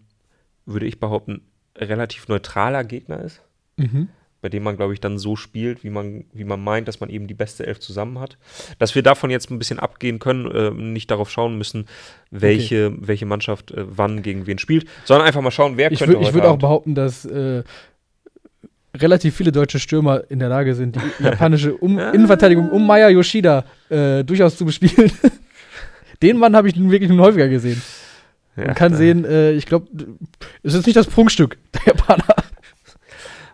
würde 0.65 0.85
ich 0.87 0.99
behaupten, 0.99 1.41
relativ 1.77 2.27
neutraler 2.27 2.83
Gegner 2.83 3.21
ist, 3.21 3.41
Mhm. 3.77 4.09
Bei 4.41 4.49
dem 4.49 4.63
man, 4.63 4.75
glaube 4.75 4.93
ich, 4.93 4.99
dann 4.99 5.17
so 5.19 5.35
spielt, 5.35 5.83
wie 5.83 5.89
man, 5.91 6.25
wie 6.33 6.43
man 6.43 6.63
meint, 6.63 6.87
dass 6.87 6.99
man 6.99 7.09
eben 7.09 7.27
die 7.27 7.33
beste 7.35 7.65
Elf 7.67 7.79
zusammen 7.79 8.19
hat. 8.19 8.37
Dass 8.79 8.95
wir 8.95 9.03
davon 9.03 9.29
jetzt 9.29 9.51
ein 9.51 9.59
bisschen 9.59 9.79
abgehen 9.79 10.17
können, 10.19 10.49
äh, 10.51 10.71
nicht 10.71 11.11
darauf 11.11 11.29
schauen 11.29 11.57
müssen, 11.57 11.85
welche, 12.31 12.91
welche 12.99 13.25
Mannschaft 13.27 13.71
äh, 13.71 13.83
wann 13.87 14.23
gegen 14.23 14.47
wen 14.47 14.57
spielt, 14.57 14.85
sondern 15.05 15.27
einfach 15.27 15.41
mal 15.41 15.51
schauen, 15.51 15.77
wer 15.77 15.91
Ich, 15.91 15.99
könnte 15.99 16.15
würd, 16.15 16.27
ich 16.27 16.33
würde 16.33 16.49
auch 16.49 16.57
behaupten, 16.57 16.95
dass 16.95 17.23
äh, 17.25 17.63
relativ 18.97 19.35
viele 19.35 19.51
deutsche 19.51 19.79
Stürmer 19.79 20.23
in 20.29 20.39
der 20.39 20.49
Lage 20.49 20.75
sind, 20.75 20.95
die 20.95 20.99
japanische 21.23 21.75
um 21.75 21.97
Innenverteidigung 21.99 22.69
um 22.71 22.85
Maya 22.85 23.09
Yoshida 23.09 23.63
äh, 23.89 24.23
durchaus 24.23 24.57
zu 24.57 24.65
bespielen. 24.65 25.11
Den 26.21 26.37
Mann 26.37 26.55
habe 26.55 26.67
ich 26.67 26.75
nun 26.75 26.91
wirklich 26.91 27.09
nun 27.09 27.21
häufiger 27.21 27.47
gesehen. 27.47 27.81
Ja, 28.55 28.65
Man 28.65 28.75
kann 28.75 28.91
da- 28.91 28.97
sehen, 28.97 29.25
äh, 29.25 29.51
ich 29.53 29.65
glaube, 29.65 29.87
es 30.63 30.73
ist 30.73 30.85
nicht 30.85 30.95
das 30.95 31.07
Prunkstück 31.07 31.57
der 31.73 31.93
Japaner. 31.93 32.35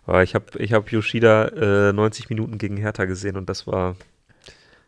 Aber 0.08 0.24
ich 0.24 0.34
habe 0.34 0.46
ich 0.58 0.74
hab 0.74 0.92
Yoshida 0.92 1.90
äh, 1.90 1.94
90 1.94 2.30
Minuten 2.30 2.58
gegen 2.58 2.78
Hertha 2.78 3.06
gesehen 3.06 3.36
und 3.36 3.48
das 3.50 3.68
war, 3.68 3.96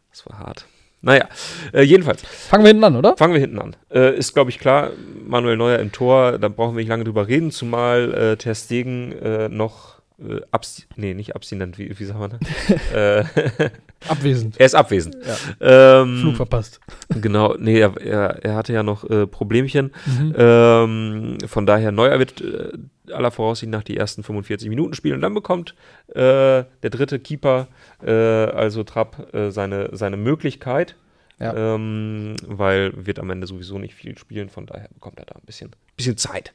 das 0.10 0.26
war 0.26 0.40
hart. 0.40 0.66
Naja, 1.02 1.28
äh, 1.74 1.82
jedenfalls, 1.82 2.24
Fangen 2.24 2.64
wir 2.64 2.70
hinten 2.70 2.84
an, 2.84 2.96
oder? 2.96 3.16
fangen 3.16 3.34
wir 3.34 3.40
hinten 3.40 3.60
an. 3.60 3.76
Äh, 3.90 4.18
ist, 4.18 4.34
glaube 4.34 4.50
ich, 4.50 4.60
klar, 4.60 4.92
Manuel 5.26 5.58
Neuer 5.58 5.80
im 5.80 5.92
Tor, 5.92 6.40
da 6.40 6.48
brauchen 6.50 6.76
wir 6.76 6.82
nicht 6.82 6.90
lange 6.90 7.04
drüber 7.04 7.28
reden, 7.28 7.52
zumal 7.52 8.14
äh, 8.14 8.38
Ter 8.38 8.56
Stegen 8.56 9.12
äh, 9.14 9.50
noch 9.50 10.00
äh, 10.20 10.42
abs 10.52 10.88
nee, 10.96 11.14
nicht 11.14 11.36
abstinent, 11.36 11.78
wie, 11.78 11.98
wie 11.98 12.06
sagt 12.06 12.20
man 12.20 12.40
das? 12.40 13.26
Abwesend. 14.08 14.60
er 14.60 14.66
ist 14.66 14.76
abwesend. 14.76 15.18
Ja. 15.60 16.02
Ähm, 16.02 16.20
Flug 16.22 16.36
verpasst. 16.38 16.80
Genau, 17.10 17.56
nee, 17.60 17.80
er, 17.80 17.98
er, 18.00 18.44
er 18.46 18.56
hatte 18.56 18.72
ja 18.74 18.82
noch 18.84 19.04
äh, 19.10 19.28
Problemchen. 19.28 19.92
Mhm. 20.06 20.36
Ähm, 20.38 21.38
von 21.48 21.66
daher, 21.66 21.92
Neuer 21.92 22.18
wird 22.20 22.42
äh, 22.42 22.72
aller 23.12 23.32
Voraussicht 23.32 23.72
nach 23.72 23.84
die 23.84 23.98
ersten 23.98 24.24
45 24.24 24.70
Minuten 24.70 24.94
spielen 24.94 25.16
und 25.16 25.22
dann 25.22 25.34
bekommt 25.34 25.76
äh, 26.10 26.16
der 26.16 26.90
dritte 26.92 27.20
Keeper, 27.20 27.68
äh, 28.04 28.12
also 28.12 28.84
Trapp, 28.84 29.34
äh, 29.34 29.52
seine, 29.52 29.90
seine 29.94 30.16
Möglichkeit, 30.18 30.96
Ja. 31.40 31.76
ähm, 31.76 32.36
weil 32.46 32.94
wird 33.06 33.20
am 33.20 33.30
Ende 33.32 33.48
sowieso 33.48 33.80
nicht 33.80 33.96
viel 33.96 34.18
spielen, 34.18 34.50
von 34.50 34.66
daher 34.66 34.90
bekommt 34.94 35.20
er 35.20 35.26
da 35.26 35.36
ein 35.36 35.46
bisschen, 35.46 35.72
bisschen 35.98 36.18
Zeit. 36.18 36.54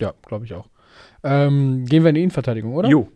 Ja, 0.00 0.12
glaube 0.26 0.44
ich 0.44 0.54
auch. 0.54 0.68
Ähm, 1.24 1.84
gehen 1.86 2.04
wir 2.04 2.10
in 2.10 2.14
die 2.14 2.22
Innenverteidigung, 2.22 2.74
oder? 2.74 2.88
Jo, 2.88 3.08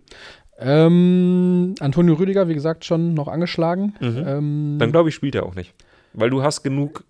Ähm, 0.64 1.74
Antonio 1.80 2.14
Rüdiger, 2.14 2.48
wie 2.48 2.54
gesagt, 2.54 2.84
schon 2.84 3.14
noch 3.14 3.28
angeschlagen. 3.28 3.94
Mhm. 4.00 4.24
Ähm, 4.26 4.76
dann 4.78 4.92
glaube 4.92 5.08
ich, 5.08 5.14
spielt 5.14 5.34
er 5.34 5.44
auch 5.44 5.54
nicht. 5.54 5.74
Weil 6.12 6.30
du 6.30 6.42
hast 6.42 6.62
genug 6.62 7.04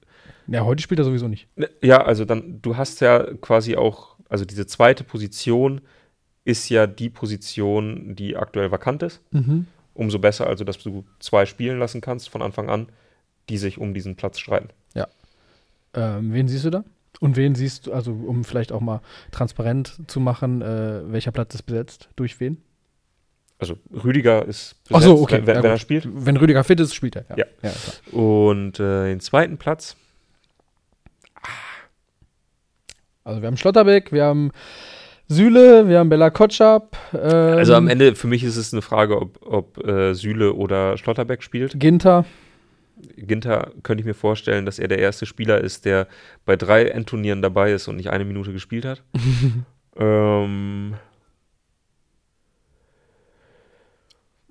ja, 0.48 0.64
heute 0.64 0.82
spielt 0.82 0.98
er 0.98 1.04
sowieso 1.04 1.28
nicht. 1.28 1.48
Ne, 1.56 1.70
Ja, 1.82 2.02
also 2.02 2.24
dann, 2.24 2.60
du 2.60 2.76
hast 2.76 3.00
ja 3.00 3.22
quasi 3.40 3.76
auch, 3.76 4.16
also 4.28 4.44
diese 4.44 4.66
zweite 4.66 5.04
Position 5.04 5.80
ist 6.44 6.68
ja 6.68 6.86
die 6.86 7.10
Position, 7.10 8.16
die 8.16 8.36
aktuell 8.36 8.70
vakant 8.70 9.02
ist. 9.02 9.20
Mhm. 9.30 9.66
Umso 9.94 10.18
besser, 10.18 10.46
also 10.46 10.64
dass 10.64 10.78
du 10.78 11.04
zwei 11.20 11.46
spielen 11.46 11.78
lassen 11.78 12.00
kannst 12.00 12.28
von 12.28 12.42
Anfang 12.42 12.68
an, 12.68 12.88
die 13.48 13.58
sich 13.58 13.78
um 13.78 13.94
diesen 13.94 14.16
Platz 14.16 14.38
streiten. 14.38 14.70
Ähm, 15.94 16.32
wen 16.32 16.48
siehst 16.48 16.64
du 16.64 16.70
da? 16.70 16.84
Und 17.20 17.36
wen 17.36 17.54
siehst 17.54 17.86
du, 17.86 17.92
also 17.92 18.12
um 18.12 18.44
vielleicht 18.44 18.72
auch 18.72 18.80
mal 18.80 19.00
transparent 19.30 20.00
zu 20.06 20.18
machen, 20.18 20.62
äh, 20.62 21.02
welcher 21.12 21.30
Platz 21.30 21.54
ist 21.54 21.62
besetzt? 21.62 22.08
Durch 22.16 22.40
wen? 22.40 22.56
Also 23.62 23.78
Rüdiger 24.04 24.44
ist 24.46 24.76
Ach 24.92 25.00
so, 25.00 25.20
okay. 25.20 25.38
wenn, 25.38 25.46
wenn, 25.46 25.64
ja, 25.64 25.70
er 25.70 25.78
spielt. 25.78 26.06
Wenn 26.12 26.36
Rüdiger 26.36 26.64
fit 26.64 26.80
ist, 26.80 26.94
spielt 26.94 27.16
er. 27.16 27.24
Ja. 27.36 27.44
klar. 27.60 27.74
Und 28.12 28.80
äh, 28.80 29.08
den 29.08 29.20
zweiten 29.20 29.56
Platz, 29.56 29.96
Also 33.24 33.40
wir 33.40 33.46
haben 33.46 33.56
Schlotterbeck, 33.56 34.12
wir 34.12 34.24
haben 34.24 34.50
Süle, 35.28 35.88
wir 35.88 35.98
haben 35.98 36.08
Bella 36.08 36.30
Kotschap. 36.30 36.96
Ähm, 37.14 37.56
also 37.56 37.74
am 37.74 37.88
Ende 37.88 38.14
für 38.14 38.26
mich 38.26 38.42
ist 38.42 38.56
es 38.56 38.72
eine 38.72 38.82
Frage, 38.82 39.20
ob, 39.20 39.38
ob 39.46 39.86
äh, 39.86 40.14
Süle 40.14 40.54
oder 40.54 40.98
Schlotterbeck 40.98 41.42
spielt. 41.42 41.78
Ginter. 41.78 42.24
Ginter 43.16 43.70
könnte 43.82 44.02
ich 44.02 44.06
mir 44.06 44.14
vorstellen, 44.14 44.66
dass 44.66 44.78
er 44.78 44.88
der 44.88 44.98
erste 44.98 45.26
Spieler 45.26 45.60
ist, 45.60 45.84
der 45.84 46.08
bei 46.44 46.56
drei 46.56 46.84
Endturnieren 46.86 47.42
dabei 47.42 47.72
ist 47.72 47.88
und 47.88 47.96
nicht 47.96 48.10
eine 48.10 48.24
Minute 48.24 48.52
gespielt 48.52 48.84
hat. 48.84 49.02
ähm, 49.96 50.94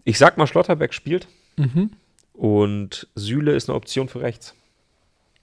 ich 0.03 0.17
sag 0.17 0.38
mal, 0.38 0.48
Schlotterbeck 0.48 0.93
spielt 0.93 1.27
Mhm. 1.58 1.91
und 2.34 3.08
Süle 3.15 3.53
ist 3.53 3.70
eine 3.70 3.75
Option 3.75 4.08
für 4.08 4.22
rechts. 4.22 4.55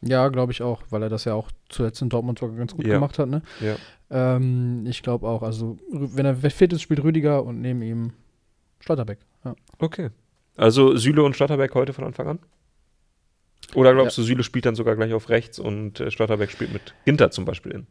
Ja, 0.00 0.28
glaube 0.28 0.52
ich 0.52 0.62
auch, 0.62 0.82
weil 0.90 1.02
er 1.02 1.08
das 1.08 1.24
ja 1.24 1.34
auch 1.34 1.50
zuletzt 1.68 2.00
in 2.02 2.08
Dortmund 2.08 2.38
sogar 2.38 2.56
ganz 2.56 2.74
gut 2.74 2.86
Ja. 2.86 2.94
gemacht 2.94 3.18
hat. 3.18 3.28
Ne? 3.28 3.42
Ja. 3.60 3.76
Ähm, 4.10 4.86
ich 4.86 5.02
glaube 5.02 5.26
auch, 5.28 5.42
also 5.42 5.76
wenn 5.90 6.24
er 6.24 6.36
fit 6.36 6.72
ist, 6.72 6.82
spielt 6.82 7.02
Rüdiger 7.02 7.42
und 7.44 7.60
neben 7.60 7.82
ihm 7.82 8.12
Schlotterbeck. 8.80 9.18
Ja. 9.44 9.54
Okay. 9.80 10.10
Also 10.56 10.96
Süle 10.96 11.22
und 11.24 11.34
Schlotterbeck 11.36 11.74
heute 11.74 11.92
von 11.92 12.04
Anfang 12.04 12.28
an? 12.28 12.38
Oder 13.74 13.92
glaubst 13.92 14.16
du, 14.16 14.22
Süle 14.22 14.42
spielt 14.44 14.64
dann 14.66 14.74
sogar 14.76 14.96
gleich 14.96 15.12
auf 15.12 15.28
rechts 15.28 15.58
und 15.58 16.00
äh, 16.00 16.10
Schlotterbeck 16.10 16.50
spielt 16.50 16.72
mit 16.72 16.94
Ginter 17.04 17.30
zum 17.30 17.44
Beispiel 17.44 17.72
in? 17.72 17.86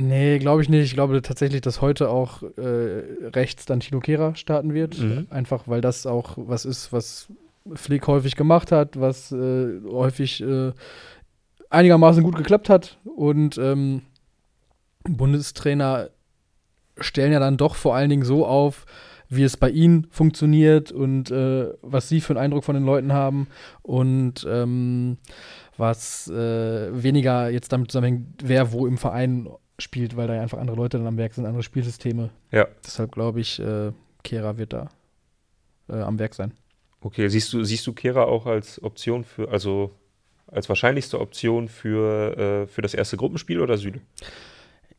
Nee, 0.00 0.38
glaube 0.38 0.62
ich 0.62 0.68
nicht. 0.68 0.84
Ich 0.84 0.94
glaube 0.94 1.20
tatsächlich, 1.22 1.60
dass 1.60 1.80
heute 1.80 2.08
auch 2.08 2.42
äh, 2.56 3.02
rechts 3.30 3.66
dann 3.66 3.80
Tilo 3.80 3.98
Kehrer 3.98 4.36
starten 4.36 4.72
wird. 4.72 4.98
Mhm. 4.98 5.26
Einfach 5.28 5.64
weil 5.66 5.80
das 5.80 6.06
auch 6.06 6.34
was 6.36 6.64
ist, 6.64 6.92
was 6.92 7.26
Flick 7.74 8.06
häufig 8.06 8.36
gemacht 8.36 8.70
hat, 8.70 8.98
was 9.00 9.32
äh, 9.32 9.80
häufig 9.90 10.40
äh, 10.40 10.72
einigermaßen 11.68 12.22
gut 12.22 12.36
geklappt 12.36 12.68
hat. 12.68 12.98
Und 13.04 13.58
ähm, 13.58 14.02
Bundestrainer 15.02 16.10
stellen 16.98 17.32
ja 17.32 17.40
dann 17.40 17.56
doch 17.56 17.74
vor 17.74 17.96
allen 17.96 18.10
Dingen 18.10 18.24
so 18.24 18.46
auf, 18.46 18.86
wie 19.28 19.42
es 19.42 19.56
bei 19.56 19.68
ihnen 19.68 20.06
funktioniert 20.10 20.92
und 20.92 21.30
äh, 21.32 21.70
was 21.82 22.08
sie 22.08 22.20
für 22.20 22.34
einen 22.34 22.44
Eindruck 22.44 22.64
von 22.64 22.74
den 22.74 22.84
Leuten 22.84 23.12
haben 23.12 23.48
und 23.82 24.46
ähm, 24.48 25.18
was 25.76 26.28
äh, 26.28 27.02
weniger 27.02 27.50
jetzt 27.50 27.72
damit 27.72 27.90
zusammenhängt, 27.90 28.42
wer 28.44 28.72
wo 28.72 28.86
im 28.86 28.96
Verein 28.96 29.48
spielt, 29.78 30.16
weil 30.16 30.26
da 30.26 30.34
ja 30.34 30.42
einfach 30.42 30.58
andere 30.58 30.76
Leute 30.76 30.98
dann 30.98 31.06
am 31.06 31.16
Werk 31.16 31.34
sind, 31.34 31.46
andere 31.46 31.62
Spielsysteme. 31.62 32.30
Ja. 32.50 32.66
Deshalb 32.84 33.12
glaube 33.12 33.40
ich, 33.40 33.60
äh, 33.60 33.92
Kehra 34.24 34.58
wird 34.58 34.72
da 34.72 34.88
äh, 35.88 36.00
am 36.00 36.18
Werk 36.18 36.34
sein. 36.34 36.52
Okay, 37.00 37.28
siehst 37.28 37.52
du, 37.52 37.62
siehst 37.62 37.86
du 37.86 37.92
Kehra 37.92 38.24
auch 38.24 38.46
als 38.46 38.82
Option 38.82 39.24
für, 39.24 39.48
also 39.50 39.92
als 40.48 40.68
wahrscheinlichste 40.68 41.20
Option 41.20 41.68
für, 41.68 42.36
äh, 42.36 42.66
für 42.66 42.82
das 42.82 42.94
erste 42.94 43.16
Gruppenspiel 43.16 43.60
oder 43.60 43.76
Süle? 43.76 44.00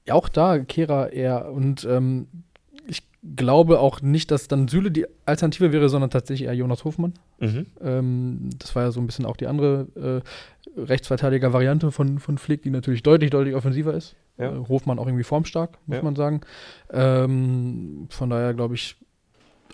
Auch 0.09 0.29
da 0.29 0.59
Kehra 0.59 1.07
eher 1.07 1.51
und 1.51 1.83
ähm, 1.83 2.27
ich 2.87 3.03
glaube 3.35 3.79
auch 3.79 4.01
nicht, 4.01 4.31
dass 4.31 4.47
dann 4.47 4.67
Süle 4.67 4.91
die 4.91 5.05
Alternative 5.25 5.71
wäre, 5.73 5.89
sondern 5.89 6.09
tatsächlich 6.09 6.47
eher 6.47 6.55
Jonas 6.55 6.85
Hofmann. 6.85 7.13
Mhm. 7.39 7.65
Ähm, 7.81 8.49
das 8.57 8.75
war 8.75 8.83
ja 8.83 8.91
so 8.91 9.01
ein 9.01 9.05
bisschen 9.05 9.25
auch 9.25 9.35
die 9.35 9.47
andere 9.47 10.23
äh, 10.75 10.79
Rechtsverteidiger-Variante 10.79 11.91
von, 11.91 12.19
von 12.19 12.37
Flick, 12.37 12.63
die 12.63 12.69
natürlich 12.69 13.03
deutlich, 13.03 13.29
deutlich 13.29 13.55
offensiver 13.55 13.93
ist. 13.93 14.15
Ja. 14.39 14.51
Äh, 14.55 14.67
Hofmann 14.67 14.97
auch 14.99 15.05
irgendwie 15.05 15.23
formstark, 15.23 15.77
muss 15.85 15.97
Ja. 15.97 16.03
man 16.03 16.15
sagen. 16.15 16.41
Ähm, 16.91 18.07
von 18.09 18.29
daher 18.29 18.53
glaube 18.53 18.75
ich, 18.75 18.95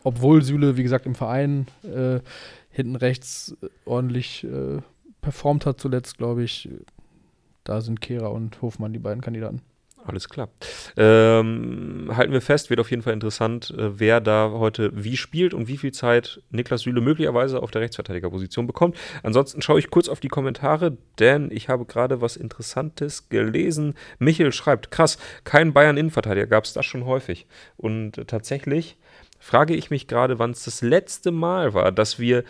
obwohl 0.04 0.42
Süle, 0.44 0.76
wie 0.78 0.84
gesagt, 0.84 1.06
im 1.06 1.16
Verein 1.16 1.68
äh, 1.84 2.20
hinten 2.70 2.96
rechts 2.96 3.56
äh, 3.62 3.68
ordentlich 3.86 4.44
äh, 4.44 4.82
performt 5.22 5.66
hat 5.66 5.80
zuletzt, 5.80 6.18
glaube 6.18 6.44
ich, 6.44 6.70
da 7.64 7.82
sind 7.82 8.02
Kehrer 8.02 8.32
und 8.32 8.62
Hofmann 8.62 8.94
die 8.94 9.00
beiden 9.00 9.22
Kandidaten. 9.22 9.62
Alles 10.08 10.30
klar. 10.30 10.50
Ähm, 10.98 12.12
halten 12.16 12.32
wir 12.32 12.42
fest, 12.42 12.70
wird 12.70 12.80
auf 12.80 12.92
jeden 12.92 13.02
Fall 13.02 13.14
interessant, 13.14 13.72
äh, 13.72 14.00
wer 14.00 14.22
da 14.22 14.52
heute 14.52 14.92
wie 14.94 15.18
spielt 15.18 15.56
und 15.56 15.68
wie 15.68 15.78
viel 15.78 15.94
Zeit 15.94 16.42
Niklas 16.52 16.82
Süle 16.82 17.02
möglicherweise 17.02 17.62
auf 17.64 17.72
der 17.72 17.82
Rechtsverteidigerposition 17.82 18.68
bekommt. 18.68 18.98
Ansonsten 19.24 19.64
schaue 19.64 19.80
ich 19.80 19.90
kurz 19.90 20.08
auf 20.08 20.20
die 20.20 20.28
Kommentare, 20.28 20.96
denn 21.18 21.50
ich 21.50 21.70
habe 21.70 21.86
gerade 21.86 22.22
was 22.22 22.38
Interessantes 22.38 23.30
gelesen. 23.30 23.96
Michel 24.20 24.52
schreibt, 24.52 24.92
krass, 24.92 25.18
kein 25.44 25.74
Bayern-Innenverteidiger, 25.74 26.48
gab 26.48 26.66
es 26.66 26.74
das 26.74 26.86
schon 26.86 27.06
häufig. 27.06 27.48
Und 27.76 28.28
tatsächlich 28.28 28.98
frage 29.40 29.76
ich 29.76 29.90
mich 29.90 30.08
gerade, 30.08 30.38
wann 30.38 30.52
es 30.52 30.66
das 30.66 30.84
letzte 30.84 31.32
Mal 31.32 31.74
war, 31.74 31.92
dass 31.92 32.20
wir 32.20 32.44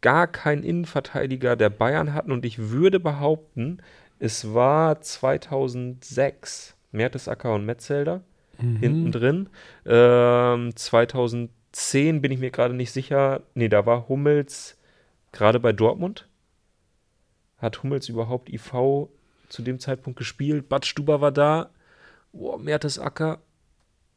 gar 0.00 0.26
keinen 0.26 0.64
Innenverteidiger 0.64 1.56
der 1.56 1.70
Bayern 1.70 2.14
hatten 2.14 2.32
und 2.32 2.46
ich 2.46 2.70
würde 2.70 3.00
behaupten, 3.00 3.82
es 4.18 4.54
war 4.54 5.00
2006. 5.00 6.74
Mertesacker 6.92 7.54
und 7.54 7.64
Metzelder 7.64 8.22
hinten 8.58 9.10
drin. 9.10 9.48
Ähm, 9.86 10.76
2010 10.76 12.20
bin 12.20 12.30
ich 12.30 12.38
mir 12.38 12.50
gerade 12.50 12.74
nicht 12.74 12.92
sicher. 12.92 13.42
Nee, 13.54 13.68
da 13.68 13.86
war 13.86 14.08
Hummels 14.08 14.78
gerade 15.32 15.58
bei 15.58 15.72
Dortmund. 15.72 16.28
Hat 17.58 17.82
Hummels 17.82 18.08
überhaupt 18.08 18.50
IV 18.50 19.08
zu 19.48 19.62
dem 19.62 19.78
Zeitpunkt 19.80 20.18
gespielt? 20.18 20.68
Bad 20.68 20.86
Stuber 20.86 21.20
war 21.20 21.32
da. 21.32 21.70
Oh, 22.32 22.56
Mertesacker. 22.56 23.40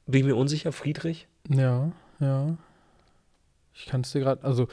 Bin 0.06 0.22
ich 0.22 0.26
mir 0.26 0.36
unsicher. 0.36 0.72
Friedrich? 0.72 1.28
Ja, 1.50 1.92
ja. 2.20 2.58
Ich 3.74 3.88
kann 3.88 4.02
es 4.02 4.12
dir 4.12 4.22
gerade, 4.22 4.44
also 4.44 4.68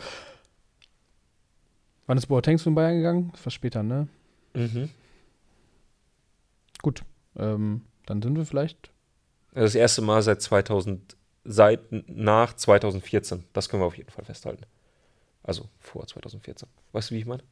wann 2.06 2.18
ist 2.18 2.26
Boateng 2.26 2.58
zu 2.58 2.72
Bayern 2.74 2.96
gegangen? 2.96 3.30
Das 3.32 3.44
war 3.44 3.50
später, 3.50 3.82
ne? 3.82 4.06
Mhm. 4.54 4.90
Gut. 6.82 7.02
Ähm, 7.36 7.82
dann 8.06 8.22
sind 8.22 8.36
wir 8.36 8.44
vielleicht. 8.46 8.90
Das 9.54 9.74
erste 9.74 10.02
Mal 10.02 10.22
seit 10.22 10.40
2000, 10.42 11.16
seit 11.44 11.80
nach 12.08 12.54
2014. 12.54 13.44
Das 13.52 13.68
können 13.68 13.82
wir 13.82 13.86
auf 13.86 13.96
jeden 13.96 14.10
Fall 14.10 14.24
festhalten. 14.24 14.64
Also 15.42 15.68
vor 15.80 16.06
2014. 16.06 16.68
Weißt 16.92 17.10
du, 17.10 17.14
wie 17.14 17.18
ich 17.18 17.26
meine? 17.26 17.42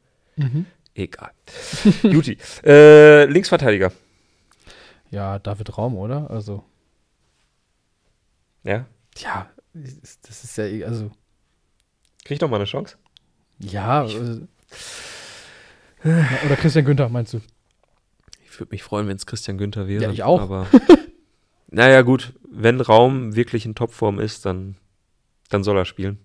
Egal. 0.95 1.31
Juti. 2.03 2.37
Äh, 2.63 3.25
Linksverteidiger. 3.25 3.91
Ja, 5.09 5.39
David 5.39 5.77
Raum, 5.77 5.95
oder? 5.97 6.29
Also, 6.31 6.63
Ja. 8.63 8.85
ja, 9.17 9.49
das 9.73 10.43
ist 10.43 10.57
ja, 10.57 10.65
eh- 10.65 10.85
also, 10.85 11.09
Krieg 12.23 12.35
ich 12.35 12.39
doch 12.39 12.49
mal 12.49 12.55
eine 12.57 12.65
Chance? 12.65 12.97
ja. 13.59 14.01
Also, 14.01 14.47
oder 16.03 16.55
Christian 16.55 16.85
Günther, 16.85 17.09
meinst 17.09 17.33
du? 17.33 17.41
Ich 18.51 18.59
würde 18.59 18.71
mich 18.71 18.83
freuen, 18.83 19.07
wenn 19.07 19.15
es 19.15 19.25
Christian 19.25 19.57
Günther 19.57 19.87
wäre. 19.87 20.03
Ja, 20.03 20.11
ich 20.11 20.23
auch. 20.23 20.41
Aber 20.41 20.67
naja, 21.69 22.01
gut, 22.01 22.33
wenn 22.49 22.81
Raum 22.81 23.35
wirklich 23.35 23.65
in 23.65 23.75
Topform 23.75 24.19
ist, 24.19 24.45
dann, 24.45 24.75
dann 25.49 25.63
soll 25.63 25.77
er 25.77 25.85
spielen. 25.85 26.19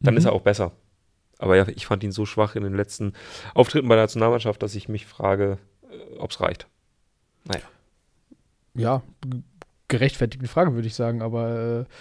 Dann 0.00 0.14
Mhm. 0.14 0.18
ist 0.18 0.24
er 0.26 0.32
auch 0.32 0.42
besser. 0.42 0.72
Aber 1.38 1.56
ja, 1.56 1.66
ich 1.68 1.86
fand 1.86 2.04
ihn 2.04 2.12
so 2.12 2.26
schwach 2.26 2.54
in 2.54 2.62
den 2.62 2.74
letzten 2.74 3.12
Auftritten 3.54 3.88
bei 3.88 3.96
der 3.96 4.04
Nationalmannschaft, 4.04 4.62
dass 4.62 4.74
ich 4.76 4.88
mich 4.88 5.04
frage, 5.04 5.58
ob 6.18 6.30
es 6.30 6.40
reicht. 6.40 6.68
Naja. 7.44 7.64
Ja, 8.74 9.02
gerechtfertigte 9.88 10.46
Frage, 10.48 10.74
würde 10.74 10.86
ich 10.86 10.94
sagen. 10.94 11.22
Aber 11.22 11.86
äh, 11.88 11.94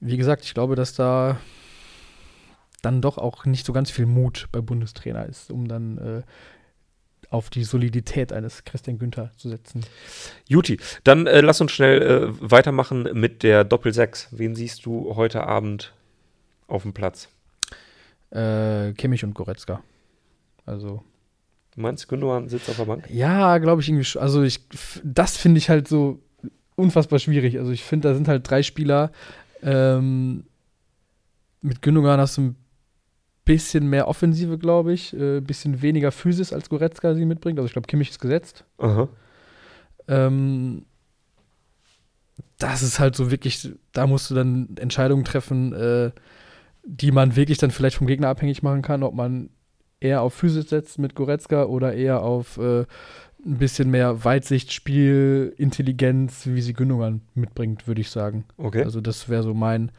wie 0.00 0.16
gesagt, 0.16 0.44
ich 0.44 0.54
glaube, 0.54 0.74
dass 0.74 0.94
da 0.94 1.38
dann 2.82 3.00
doch 3.00 3.16
auch 3.16 3.44
nicht 3.44 3.64
so 3.64 3.72
ganz 3.72 3.90
viel 3.92 4.06
Mut 4.06 4.48
bei 4.50 4.60
Bundestrainer 4.60 5.26
ist, 5.26 5.52
um 5.52 5.68
dann 5.68 5.98
äh, 5.98 6.22
auf 7.30 7.50
die 7.50 7.64
Solidität 7.64 8.32
eines 8.32 8.64
Christian 8.64 8.98
Günther 8.98 9.30
zu 9.36 9.48
setzen. 9.48 9.82
Juti, 10.48 10.78
dann 11.04 11.26
äh, 11.26 11.40
lass 11.40 11.60
uns 11.60 11.72
schnell 11.72 12.02
äh, 12.02 12.50
weitermachen 12.50 13.08
mit 13.14 13.42
der 13.42 13.64
Doppel-6. 13.64 14.28
Wen 14.32 14.54
siehst 14.54 14.84
du 14.86 15.16
heute 15.16 15.44
Abend 15.46 15.92
auf 16.66 16.82
dem 16.82 16.92
Platz? 16.92 17.28
Äh, 18.30 18.92
Kimmich 18.92 19.24
und 19.24 19.34
Goretzka. 19.34 19.82
Also, 20.66 21.02
Du 21.74 21.80
meinst, 21.80 22.06
Gündogan 22.06 22.48
sitzt 22.50 22.68
auf 22.68 22.76
der 22.76 22.84
Bank? 22.84 23.08
ja, 23.10 23.56
glaube 23.58 23.80
ich 23.80 23.88
irgendwie. 23.88 24.18
Also, 24.18 24.42
ich, 24.42 24.60
das 25.02 25.38
finde 25.38 25.56
ich 25.58 25.70
halt 25.70 25.88
so 25.88 26.20
unfassbar 26.76 27.18
schwierig. 27.18 27.58
Also, 27.58 27.72
ich 27.72 27.82
finde, 27.82 28.08
da 28.08 28.14
sind 28.14 28.28
halt 28.28 28.48
drei 28.48 28.62
Spieler. 28.62 29.10
Ähm, 29.62 30.44
mit 31.62 31.80
Gündogan 31.80 32.20
hast 32.20 32.36
du 32.36 32.42
ein 32.42 32.56
bisschen 33.44 33.88
mehr 33.88 34.08
Offensive, 34.08 34.58
glaube 34.58 34.92
ich. 34.92 35.12
Ein 35.12 35.38
äh, 35.38 35.40
bisschen 35.40 35.82
weniger 35.82 36.12
Physis, 36.12 36.52
als 36.52 36.68
Goretzka 36.68 37.14
sie 37.14 37.24
mitbringt. 37.24 37.58
Also, 37.58 37.66
ich 37.66 37.72
glaube, 37.72 37.86
Kimmich 37.86 38.10
ist 38.10 38.20
gesetzt. 38.20 38.64
Aha. 38.78 39.08
Ähm, 40.08 40.84
das 42.58 42.82
ist 42.82 43.00
halt 43.00 43.16
so 43.16 43.30
wirklich, 43.30 43.70
da 43.92 44.06
musst 44.06 44.30
du 44.30 44.34
dann 44.34 44.76
Entscheidungen 44.76 45.24
treffen, 45.24 45.72
äh, 45.72 46.10
die 46.84 47.12
man 47.12 47.36
wirklich 47.36 47.58
dann 47.58 47.70
vielleicht 47.70 47.96
vom 47.96 48.06
Gegner 48.06 48.28
abhängig 48.28 48.62
machen 48.62 48.82
kann, 48.82 49.02
ob 49.02 49.14
man 49.14 49.50
eher 50.00 50.22
auf 50.22 50.34
Physis 50.34 50.68
setzt 50.68 50.98
mit 50.98 51.14
Goretzka 51.14 51.64
oder 51.64 51.94
eher 51.94 52.22
auf 52.22 52.58
äh, 52.58 52.84
ein 53.44 53.58
bisschen 53.58 53.90
mehr 53.90 54.24
Weitsicht, 54.24 54.72
Spiel, 54.72 55.54
Intelligenz, 55.56 56.46
wie 56.46 56.60
sie 56.60 56.74
Gündogan 56.74 57.22
mitbringt, 57.34 57.86
würde 57.86 58.00
ich 58.00 58.10
sagen. 58.10 58.44
Okay. 58.56 58.84
Also 58.84 59.00
das 59.00 59.28
wäre 59.28 59.42
so 59.42 59.54
mein, 59.54 59.90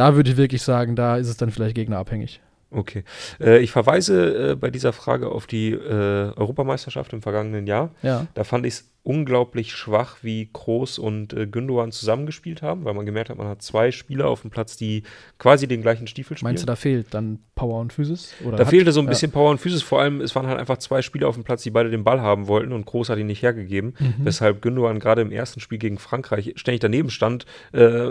da 0.00 0.16
würde 0.16 0.30
ich 0.30 0.38
wirklich 0.38 0.62
sagen, 0.62 0.96
da 0.96 1.18
ist 1.18 1.28
es 1.28 1.36
dann 1.36 1.50
vielleicht 1.50 1.74
gegnerabhängig. 1.74 2.40
Okay. 2.70 3.04
Äh, 3.38 3.58
ich 3.58 3.70
verweise 3.70 4.52
äh, 4.52 4.54
bei 4.54 4.70
dieser 4.70 4.94
Frage 4.94 5.28
auf 5.28 5.46
die 5.46 5.72
äh, 5.72 6.32
Europameisterschaft 6.36 7.12
im 7.12 7.20
vergangenen 7.20 7.66
Jahr. 7.66 7.90
Ja. 8.02 8.26
Da 8.32 8.44
fand 8.44 8.64
ich 8.64 8.74
es 8.74 8.90
unglaublich 9.02 9.72
schwach, 9.72 10.18
wie 10.22 10.48
Kroos 10.52 10.98
und 10.98 11.34
äh, 11.34 11.46
Gündogan 11.46 11.92
zusammengespielt 11.92 12.62
haben, 12.62 12.84
weil 12.84 12.94
man 12.94 13.04
gemerkt 13.04 13.28
hat, 13.28 13.36
man 13.36 13.48
hat 13.48 13.60
zwei 13.60 13.90
Spieler 13.90 14.28
auf 14.28 14.40
dem 14.40 14.50
Platz, 14.50 14.76
die 14.76 15.02
quasi 15.38 15.66
den 15.66 15.82
gleichen 15.82 16.06
Stiefel 16.06 16.38
spielen. 16.38 16.52
Meinst 16.52 16.62
du, 16.62 16.66
da 16.66 16.76
fehlt 16.76 17.12
dann 17.12 17.40
Power 17.54 17.80
und 17.80 17.92
Physis? 17.92 18.32
Oder 18.44 18.56
da 18.56 18.64
hat, 18.64 18.70
fehlte 18.70 18.92
so 18.92 19.00
ein 19.00 19.06
bisschen 19.06 19.30
ja. 19.30 19.34
Power 19.34 19.50
und 19.50 19.58
Physis. 19.58 19.82
Vor 19.82 20.00
allem, 20.00 20.22
es 20.22 20.34
waren 20.34 20.46
halt 20.46 20.58
einfach 20.58 20.78
zwei 20.78 21.02
Spieler 21.02 21.28
auf 21.28 21.34
dem 21.34 21.44
Platz, 21.44 21.62
die 21.62 21.70
beide 21.70 21.90
den 21.90 22.04
Ball 22.04 22.22
haben 22.22 22.46
wollten 22.46 22.72
und 22.72 22.86
Kroos 22.86 23.10
hat 23.10 23.18
ihn 23.18 23.26
nicht 23.26 23.42
hergegeben, 23.42 23.94
mhm. 23.98 24.14
weshalb 24.18 24.62
Gündogan 24.62 24.98
gerade 24.98 25.20
im 25.20 25.32
ersten 25.32 25.60
Spiel 25.60 25.78
gegen 25.78 25.98
Frankreich 25.98 26.52
ständig 26.56 26.80
daneben 26.80 27.10
stand. 27.10 27.44
Äh, 27.72 28.10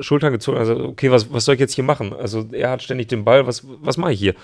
Schultern 0.00 0.32
gezogen. 0.32 0.58
Also, 0.58 0.76
okay, 0.76 1.10
was, 1.10 1.32
was 1.32 1.44
soll 1.44 1.54
ich 1.54 1.60
jetzt 1.60 1.74
hier 1.74 1.84
machen? 1.84 2.12
Also, 2.12 2.46
er 2.52 2.70
hat 2.70 2.82
ständig 2.82 3.08
den 3.08 3.24
Ball. 3.24 3.46
Was, 3.46 3.64
was 3.82 3.96
mache 3.96 4.12
ich 4.12 4.18
hier? 4.18 4.34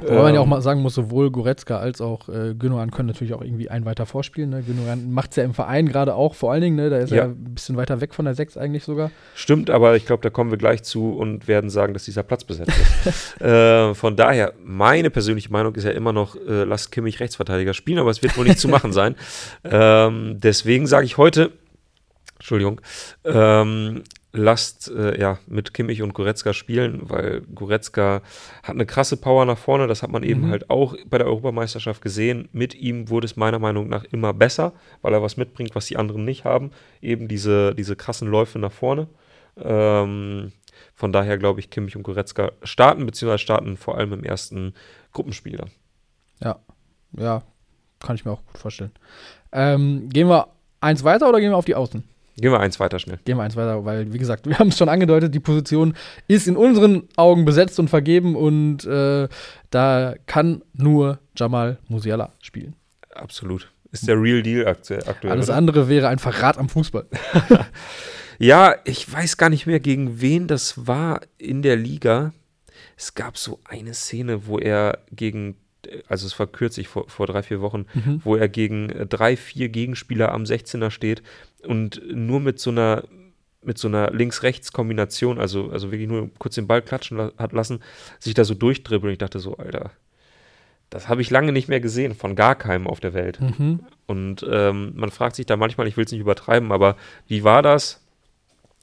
Wobei 0.00 0.14
ähm, 0.14 0.22
man 0.22 0.34
ja 0.34 0.40
auch 0.40 0.44
ähm, 0.44 0.50
mal 0.50 0.62
sagen 0.62 0.82
muss, 0.82 0.94
sowohl 0.94 1.30
Goretzka 1.30 1.78
als 1.78 2.00
auch 2.00 2.28
äh, 2.28 2.54
Gündogan 2.54 2.90
können 2.90 3.08
natürlich 3.08 3.34
auch 3.34 3.42
irgendwie 3.42 3.70
einen 3.70 3.84
weiter 3.84 4.06
vorspielen. 4.06 4.50
Ne? 4.50 4.62
Gündogan 4.62 5.12
macht 5.12 5.30
es 5.30 5.36
ja 5.36 5.44
im 5.44 5.54
Verein 5.54 5.88
gerade 5.88 6.14
auch, 6.14 6.34
vor 6.34 6.52
allen 6.52 6.62
Dingen. 6.62 6.76
Ne? 6.76 6.90
Da 6.90 6.98
ist 6.98 7.10
ja. 7.10 7.22
er 7.22 7.24
ein 7.26 7.54
bisschen 7.54 7.76
weiter 7.76 8.00
weg 8.00 8.14
von 8.14 8.24
der 8.24 8.34
6 8.34 8.56
eigentlich 8.56 8.84
sogar. 8.84 9.10
Stimmt, 9.34 9.70
aber 9.70 9.96
ich 9.96 10.06
glaube, 10.06 10.22
da 10.22 10.30
kommen 10.30 10.50
wir 10.50 10.58
gleich 10.58 10.82
zu 10.82 11.10
und 11.12 11.48
werden 11.48 11.70
sagen, 11.70 11.94
dass 11.94 12.04
dieser 12.04 12.22
Platz 12.22 12.44
besetzt 12.44 12.72
ist. 13.04 13.40
äh, 13.40 13.94
von 13.94 14.16
daher, 14.16 14.54
meine 14.62 15.10
persönliche 15.10 15.50
Meinung 15.50 15.74
ist 15.74 15.84
ja 15.84 15.90
immer 15.90 16.12
noch, 16.12 16.36
äh, 16.36 16.64
lasst 16.64 16.92
Kimmich 16.92 17.20
Rechtsverteidiger 17.20 17.74
spielen, 17.74 17.98
aber 17.98 18.10
es 18.10 18.22
wird 18.22 18.36
wohl 18.36 18.44
nicht 18.44 18.58
zu 18.58 18.68
machen 18.68 18.92
sein. 18.92 19.14
Ähm, 19.64 20.38
deswegen 20.40 20.86
sage 20.86 21.06
ich 21.06 21.16
heute, 21.16 21.52
Entschuldigung, 22.36 22.80
ähm, 23.24 24.02
lasst 24.34 24.90
äh, 24.90 25.18
ja, 25.18 25.38
mit 25.46 25.72
Kimmich 25.72 26.02
und 26.02 26.12
Goretzka 26.12 26.52
spielen, 26.52 27.08
weil 27.08 27.42
Goretzka 27.54 28.20
hat 28.62 28.74
eine 28.74 28.84
krasse 28.84 29.16
Power 29.16 29.44
nach 29.44 29.56
vorne. 29.56 29.86
Das 29.86 30.02
hat 30.02 30.10
man 30.10 30.24
eben 30.24 30.42
mhm. 30.42 30.50
halt 30.50 30.70
auch 30.70 30.96
bei 31.06 31.18
der 31.18 31.28
Europameisterschaft 31.28 32.02
gesehen. 32.02 32.48
Mit 32.52 32.74
ihm 32.74 33.08
wurde 33.08 33.26
es 33.26 33.36
meiner 33.36 33.60
Meinung 33.60 33.88
nach 33.88 34.04
immer 34.04 34.34
besser, 34.34 34.72
weil 35.02 35.14
er 35.14 35.22
was 35.22 35.36
mitbringt, 35.36 35.74
was 35.74 35.86
die 35.86 35.96
anderen 35.96 36.24
nicht 36.24 36.44
haben. 36.44 36.72
Eben 37.00 37.28
diese, 37.28 37.74
diese 37.74 37.94
krassen 37.94 38.28
Läufe 38.28 38.58
nach 38.58 38.72
vorne. 38.72 39.06
Ähm, 39.56 40.52
von 40.94 41.12
daher 41.12 41.38
glaube 41.38 41.60
ich, 41.60 41.70
Kimmich 41.70 41.96
und 41.96 42.02
Goretzka 42.02 42.52
starten, 42.64 43.06
beziehungsweise 43.06 43.38
starten 43.38 43.76
vor 43.76 43.96
allem 43.96 44.12
im 44.12 44.24
ersten 44.24 44.74
Gruppenspiel 45.12 45.56
dann. 45.56 45.70
Ja, 46.42 46.58
ja, 47.16 47.42
kann 48.00 48.16
ich 48.16 48.24
mir 48.24 48.32
auch 48.32 48.44
gut 48.46 48.58
vorstellen. 48.58 48.92
Ähm, 49.52 50.08
gehen 50.08 50.28
wir 50.28 50.48
eins 50.80 51.04
weiter 51.04 51.28
oder 51.28 51.38
gehen 51.38 51.50
wir 51.50 51.56
auf 51.56 51.64
die 51.64 51.76
Außen? 51.76 52.02
Gehen 52.36 52.50
wir 52.50 52.60
eins 52.60 52.80
weiter 52.80 52.98
schnell. 52.98 53.18
Gehen 53.24 53.36
wir 53.36 53.44
eins 53.44 53.56
weiter, 53.56 53.84
weil, 53.84 54.12
wie 54.12 54.18
gesagt, 54.18 54.46
wir 54.48 54.58
haben 54.58 54.68
es 54.68 54.78
schon 54.78 54.88
angedeutet, 54.88 55.34
die 55.34 55.40
Position 55.40 55.94
ist 56.28 56.48
in 56.48 56.56
unseren 56.56 57.08
Augen 57.16 57.44
besetzt 57.44 57.78
und 57.78 57.88
vergeben 57.88 58.34
und 58.36 58.84
äh, 58.84 59.28
da 59.70 60.14
kann 60.26 60.62
nur 60.72 61.18
Jamal 61.36 61.78
Musiala 61.88 62.32
spielen. 62.40 62.74
Absolut. 63.14 63.70
Ist 63.92 64.08
der 64.08 64.20
Real 64.20 64.42
Deal 64.42 64.66
aktuell. 64.66 65.04
Alles 65.22 65.48
oder? 65.48 65.56
andere 65.56 65.88
wäre 65.88 66.08
ein 66.08 66.18
Verrat 66.18 66.58
am 66.58 66.68
Fußball. 66.68 67.06
ja, 68.40 68.74
ich 68.84 69.10
weiß 69.10 69.36
gar 69.36 69.50
nicht 69.50 69.66
mehr, 69.66 69.78
gegen 69.78 70.20
wen 70.20 70.48
das 70.48 70.88
war 70.88 71.20
in 71.38 71.62
der 71.62 71.76
Liga. 71.76 72.32
Es 72.96 73.14
gab 73.14 73.38
so 73.38 73.60
eine 73.64 73.94
Szene, 73.94 74.48
wo 74.48 74.58
er 74.58 74.98
gegen 75.12 75.56
also 76.08 76.26
es 76.26 76.38
war 76.38 76.46
kürzlich 76.46 76.88
vor, 76.88 77.08
vor 77.08 77.26
drei, 77.26 77.42
vier 77.42 77.60
Wochen, 77.60 77.86
mhm. 77.94 78.20
wo 78.24 78.36
er 78.36 78.48
gegen 78.48 78.90
äh, 78.90 79.06
drei, 79.06 79.36
vier 79.36 79.68
Gegenspieler 79.68 80.32
am 80.32 80.44
16er 80.44 80.90
steht 80.90 81.22
und 81.62 82.02
nur 82.06 82.40
mit 82.40 82.58
so 82.58 82.70
einer 82.70 83.04
mit 83.62 83.78
so 83.78 83.88
einer 83.88 84.10
Links-Rechts-Kombination, 84.10 85.38
also, 85.38 85.70
also 85.70 85.90
wirklich 85.90 86.08
nur 86.08 86.30
kurz 86.38 86.54
den 86.54 86.66
Ball 86.66 86.82
klatschen 86.82 87.16
la 87.16 87.32
hat 87.38 87.52
lassen, 87.52 87.80
sich 88.18 88.34
da 88.34 88.44
so 88.44 88.52
durchdribbeln. 88.52 89.12
Ich 89.12 89.18
dachte 89.18 89.38
so, 89.38 89.56
Alter, 89.56 89.90
das 90.90 91.08
habe 91.08 91.22
ich 91.22 91.30
lange 91.30 91.52
nicht 91.52 91.68
mehr 91.68 91.80
gesehen, 91.80 92.14
von 92.14 92.36
gar 92.36 92.54
keinem 92.54 92.86
auf 92.86 93.00
der 93.00 93.14
Welt. 93.14 93.40
Mhm. 93.40 93.80
Und 94.06 94.46
ähm, 94.48 94.92
man 94.94 95.10
fragt 95.10 95.36
sich 95.36 95.46
da 95.46 95.56
manchmal, 95.56 95.88
ich 95.88 95.96
will 95.96 96.04
es 96.04 96.12
nicht 96.12 96.20
übertreiben, 96.20 96.72
aber 96.72 96.96
wie 97.26 97.42
war 97.42 97.62
das, 97.62 98.03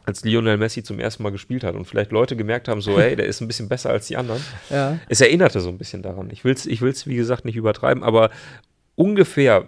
als 0.06 0.24
Lionel 0.24 0.58
Messi 0.58 0.84
zum 0.84 1.00
ersten 1.00 1.24
Mal 1.24 1.32
gespielt 1.32 1.64
hat 1.64 1.76
und 1.76 1.86
vielleicht 1.86 2.12
Leute 2.12 2.36
gemerkt 2.36 2.68
haben, 2.68 2.82
so, 2.82 3.00
hey, 3.00 3.16
der 3.16 3.26
ist 3.26 3.42
ein 3.42 3.48
bisschen 3.48 3.70
besser 3.70 3.90
als 3.90 4.08
die 4.08 4.18
anderen. 4.18 4.42
Ja. 4.70 5.00
Es 5.10 5.20
erinnerte 5.20 5.60
so 5.60 5.70
ein 5.70 5.78
bisschen 5.78 6.02
daran. 6.02 6.30
Ich 6.32 6.44
will 6.46 6.54
es, 6.54 6.66
ich 6.66 6.82
will's, 6.82 7.06
wie 7.06 7.16
gesagt, 7.16 7.46
nicht 7.46 7.58
übertreiben, 7.58 8.04
aber 8.04 8.30
ungefähr 8.96 9.68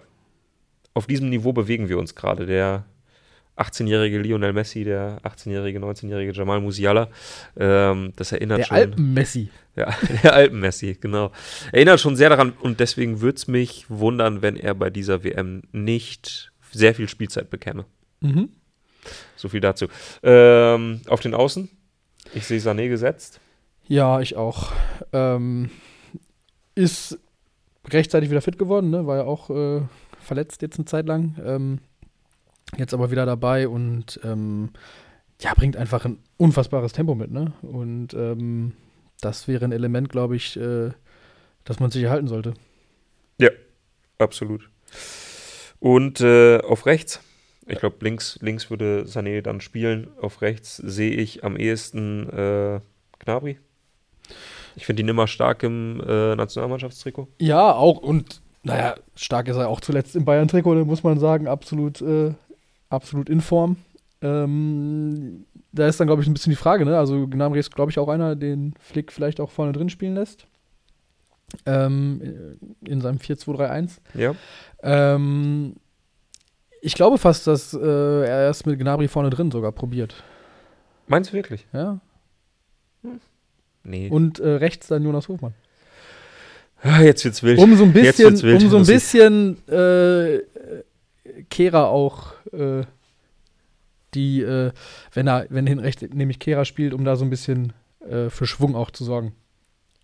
auf 0.93 1.07
diesem 1.07 1.29
Niveau 1.29 1.51
bewegen 1.51 1.89
wir 1.89 1.97
uns 1.97 2.15
gerade. 2.15 2.45
Der 2.45 2.85
18-jährige 3.57 4.19
Lionel 4.19 4.53
Messi, 4.53 4.83
der 4.83 5.19
18-jährige, 5.23 5.79
19-jährige 5.79 6.31
Jamal 6.31 6.61
Musiala. 6.61 7.09
Ähm, 7.57 8.13
das 8.15 8.31
erinnert 8.31 8.59
der 8.59 8.63
schon. 8.65 8.75
Der 8.77 8.85
Alpen-Messi. 8.85 9.49
Ja, 9.75 9.95
der 10.21 10.33
Alpen-Messi, 10.33 10.97
genau. 11.01 11.31
Erinnert 11.71 11.99
schon 11.99 12.15
sehr 12.15 12.29
daran 12.29 12.53
und 12.61 12.79
deswegen 12.79 13.21
würde 13.21 13.37
es 13.37 13.47
mich 13.47 13.85
wundern, 13.89 14.43
wenn 14.43 14.55
er 14.55 14.75
bei 14.75 14.91
dieser 14.91 15.23
WM 15.23 15.63
nicht 15.71 16.51
sehr 16.71 16.93
viel 16.93 17.09
Spielzeit 17.09 17.49
bekäme. 17.49 17.85
Mhm. 18.21 18.49
So 19.35 19.49
viel 19.49 19.61
dazu. 19.61 19.87
Ähm, 20.21 21.01
auf 21.07 21.19
den 21.19 21.33
Außen. 21.33 21.69
Ich 22.33 22.45
sehe 22.45 22.59
Sané 22.59 22.89
gesetzt. 22.89 23.39
Ja, 23.87 24.21
ich 24.21 24.35
auch. 24.35 24.71
Ähm, 25.11 25.69
ist 26.75 27.19
rechtzeitig 27.89 28.29
wieder 28.29 28.41
fit 28.41 28.57
geworden, 28.57 28.89
ne? 28.89 29.05
war 29.05 29.17
ja 29.17 29.23
auch 29.25 29.49
äh, 29.49 29.81
verletzt 30.19 30.61
jetzt 30.61 30.77
eine 30.77 30.85
Zeit 30.85 31.05
lang. 31.05 31.35
Ähm, 31.43 31.79
jetzt 32.77 32.93
aber 32.93 33.11
wieder 33.11 33.25
dabei 33.25 33.67
und 33.67 34.19
ähm, 34.23 34.69
ja, 35.41 35.53
bringt 35.53 35.77
einfach 35.77 36.05
ein 36.05 36.19
unfassbares 36.37 36.93
Tempo 36.93 37.15
mit. 37.15 37.31
Ne? 37.31 37.53
Und 37.61 38.13
ähm, 38.13 38.73
das 39.21 39.47
wäre 39.47 39.65
ein 39.65 39.71
Element, 39.71 40.09
glaube 40.09 40.35
ich, 40.35 40.57
äh, 40.57 40.91
das 41.65 41.79
man 41.79 41.91
sich 41.91 42.03
erhalten 42.03 42.27
sollte. 42.27 42.53
Ja, 43.37 43.49
absolut. 44.17 44.69
Und 45.79 46.21
äh, 46.21 46.59
auf 46.59 46.85
rechts 46.85 47.19
ich 47.67 47.79
glaube, 47.79 47.97
links, 48.01 48.37
links 48.41 48.69
würde 48.69 49.05
Sané 49.05 49.41
dann 49.41 49.61
spielen. 49.61 50.07
Auf 50.21 50.41
rechts 50.41 50.77
sehe 50.77 51.11
ich 51.11 51.43
am 51.43 51.55
ehesten 51.55 52.29
äh, 52.29 52.79
Gnabry. 53.19 53.59
Ich 54.75 54.85
finde 54.85 55.03
ihn 55.03 55.09
immer 55.09 55.27
stark 55.27 55.63
im 55.63 56.01
äh, 56.01 56.35
Nationalmannschaftstrikot. 56.35 57.27
Ja, 57.39 57.73
auch. 57.73 57.99
Und 57.99 58.41
naja, 58.63 58.95
stark 59.15 59.47
ist 59.47 59.57
er 59.57 59.69
auch 59.69 59.81
zuletzt 59.81 60.15
im 60.15 60.25
Bayern-Trikot, 60.25 60.85
muss 60.85 61.03
man 61.03 61.19
sagen. 61.19 61.47
Absolut, 61.47 62.01
äh, 62.01 62.33
absolut 62.89 63.29
in 63.29 63.41
Form. 63.41 63.77
Ähm, 64.21 65.45
da 65.73 65.87
ist 65.87 65.99
dann, 65.99 66.07
glaube 66.07 66.21
ich, 66.21 66.27
ein 66.27 66.33
bisschen 66.33 66.51
die 66.51 66.57
Frage. 66.57 66.85
Ne? 66.85 66.97
Also, 66.97 67.27
Gnabry 67.27 67.59
ist, 67.59 67.75
glaube 67.75 67.91
ich, 67.91 67.99
auch 67.99 68.07
einer, 68.07 68.35
den 68.35 68.73
Flick 68.79 69.11
vielleicht 69.11 69.39
auch 69.39 69.51
vorne 69.51 69.73
drin 69.73 69.89
spielen 69.89 70.15
lässt. 70.15 70.47
Ähm, 71.65 72.57
in 72.85 73.01
seinem 73.01 73.17
4-2-3-1. 73.17 73.99
Ja. 74.15 74.33
Ähm, 74.81 75.75
ich 76.83 76.95
glaube 76.95 77.17
fast, 77.17 77.47
dass 77.47 77.73
äh, 77.73 77.79
er 77.79 78.49
es 78.49 78.65
mit 78.65 78.77
Gnabry 78.77 79.07
vorne 79.07 79.29
drin 79.29 79.51
sogar 79.51 79.71
probiert. 79.71 80.21
Meinst 81.07 81.31
du 81.31 81.35
wirklich? 81.35 81.65
Ja. 81.71 81.99
Hm. 83.03 83.21
Nee. 83.83 84.09
Und 84.09 84.39
äh, 84.39 84.49
rechts 84.49 84.87
dann 84.87 85.03
Jonas 85.03 85.29
Hofmann. 85.29 85.53
Ah, 86.81 87.01
jetzt 87.01 87.23
wird's 87.23 87.41
wild. 87.41 87.59
Um 87.59 87.75
so 87.77 87.85
ein 87.85 87.93
bisschen, 87.93 88.41
wild, 88.41 88.61
um 88.61 88.69
so 88.69 88.77
ein 88.77 88.85
bisschen 88.85 89.65
äh, 89.69 90.39
Kehra 91.49 91.85
auch 91.85 92.33
äh, 92.51 92.83
die, 94.13 94.41
äh, 94.41 94.71
wenn 95.13 95.27
er, 95.27 95.47
wenn 95.49 95.65
hin 95.65 95.79
recht 95.79 96.13
nämlich 96.13 96.39
Kehra 96.39 96.65
spielt, 96.65 96.93
um 96.93 97.05
da 97.05 97.15
so 97.15 97.23
ein 97.23 97.29
bisschen 97.29 97.71
äh, 98.01 98.29
für 98.29 98.45
Schwung 98.45 98.75
auch 98.75 98.91
zu 98.91 99.05
sorgen. 99.05 99.33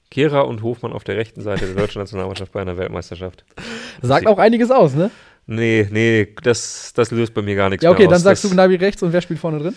Kehra 0.09 0.41
und 0.41 0.63
Hofmann 0.63 0.93
auf 0.93 1.03
der 1.03 1.17
rechten 1.17 1.41
Seite 1.41 1.65
der 1.65 1.75
deutschen 1.75 1.99
Nationalmannschaft 1.99 2.53
bei 2.53 2.61
einer 2.61 2.77
Weltmeisterschaft. 2.77 3.43
Sagt 4.01 4.27
auch 4.27 4.39
einiges 4.39 4.71
aus, 4.71 4.95
ne? 4.95 5.11
Nee, 5.51 5.88
nee, 5.89 6.27
das, 6.43 6.93
das 6.93 7.09
löst 7.09 7.33
bei 7.33 7.41
mir 7.41 7.55
gar 7.55 7.69
nichts 7.71 7.83
Ja, 7.83 7.89
okay, 7.89 8.05
dann 8.05 8.19
sagst 8.19 8.43
das, 8.43 8.51
du 8.51 8.55
Gnabi 8.55 8.75
rechts 8.75 9.01
und 9.01 9.12
wer 9.12 9.19
spielt 9.19 9.39
vorne 9.39 9.57
drin? 9.57 9.75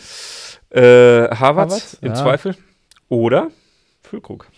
Äh, 0.68 1.35
Harvards 1.35 1.96
im 2.02 2.08
ja. 2.08 2.14
Zweifel. 2.14 2.54
Oder 3.08 3.50
Füllkrug. 4.02 4.48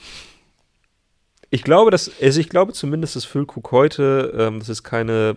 Ich 1.51 1.63
glaube, 1.63 1.93
dass, 1.93 2.11
also 2.21 2.41
ich 2.41 2.49
glaube 2.49 2.73
zumindest, 2.73 3.15
dass 3.15 3.25
Füllkrug 3.25 3.71
heute, 3.71 4.35
ähm, 4.37 4.59
das 4.59 4.69
ist 4.69 4.83
keine, 4.83 5.37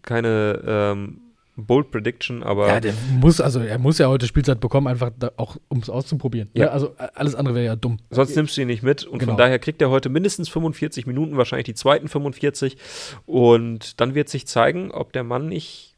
keine 0.00 0.62
ähm, 0.66 1.20
Bold 1.56 1.90
Prediction, 1.90 2.42
aber. 2.42 2.68
Ja, 2.68 2.80
der 2.80 2.94
muss, 3.20 3.40
also 3.40 3.60
er 3.60 3.78
muss 3.78 3.98
ja 3.98 4.08
heute 4.08 4.26
Spielzeit 4.26 4.60
bekommen, 4.60 4.86
einfach 4.86 5.10
da, 5.18 5.32
auch 5.36 5.56
um 5.68 5.78
es 5.78 5.90
auszuprobieren. 5.90 6.48
Ja. 6.54 6.66
ja. 6.66 6.70
also 6.70 6.94
alles 7.14 7.34
andere 7.34 7.54
wäre 7.54 7.66
ja 7.66 7.76
dumm. 7.76 7.98
Sonst 8.10 8.34
nimmst 8.34 8.56
du 8.56 8.62
ihn 8.62 8.68
nicht 8.68 8.82
mit 8.82 9.04
und 9.04 9.18
genau. 9.18 9.32
von 9.32 9.38
daher 9.38 9.58
kriegt 9.58 9.82
er 9.82 9.90
heute 9.90 10.08
mindestens 10.08 10.48
45 10.48 11.06
Minuten, 11.06 11.36
wahrscheinlich 11.36 11.66
die 11.66 11.74
zweiten 11.74 12.08
45. 12.08 12.78
Und 13.26 14.00
dann 14.00 14.14
wird 14.14 14.30
sich 14.30 14.46
zeigen, 14.46 14.90
ob 14.90 15.12
der 15.12 15.24
Mann 15.24 15.48
nicht 15.48 15.96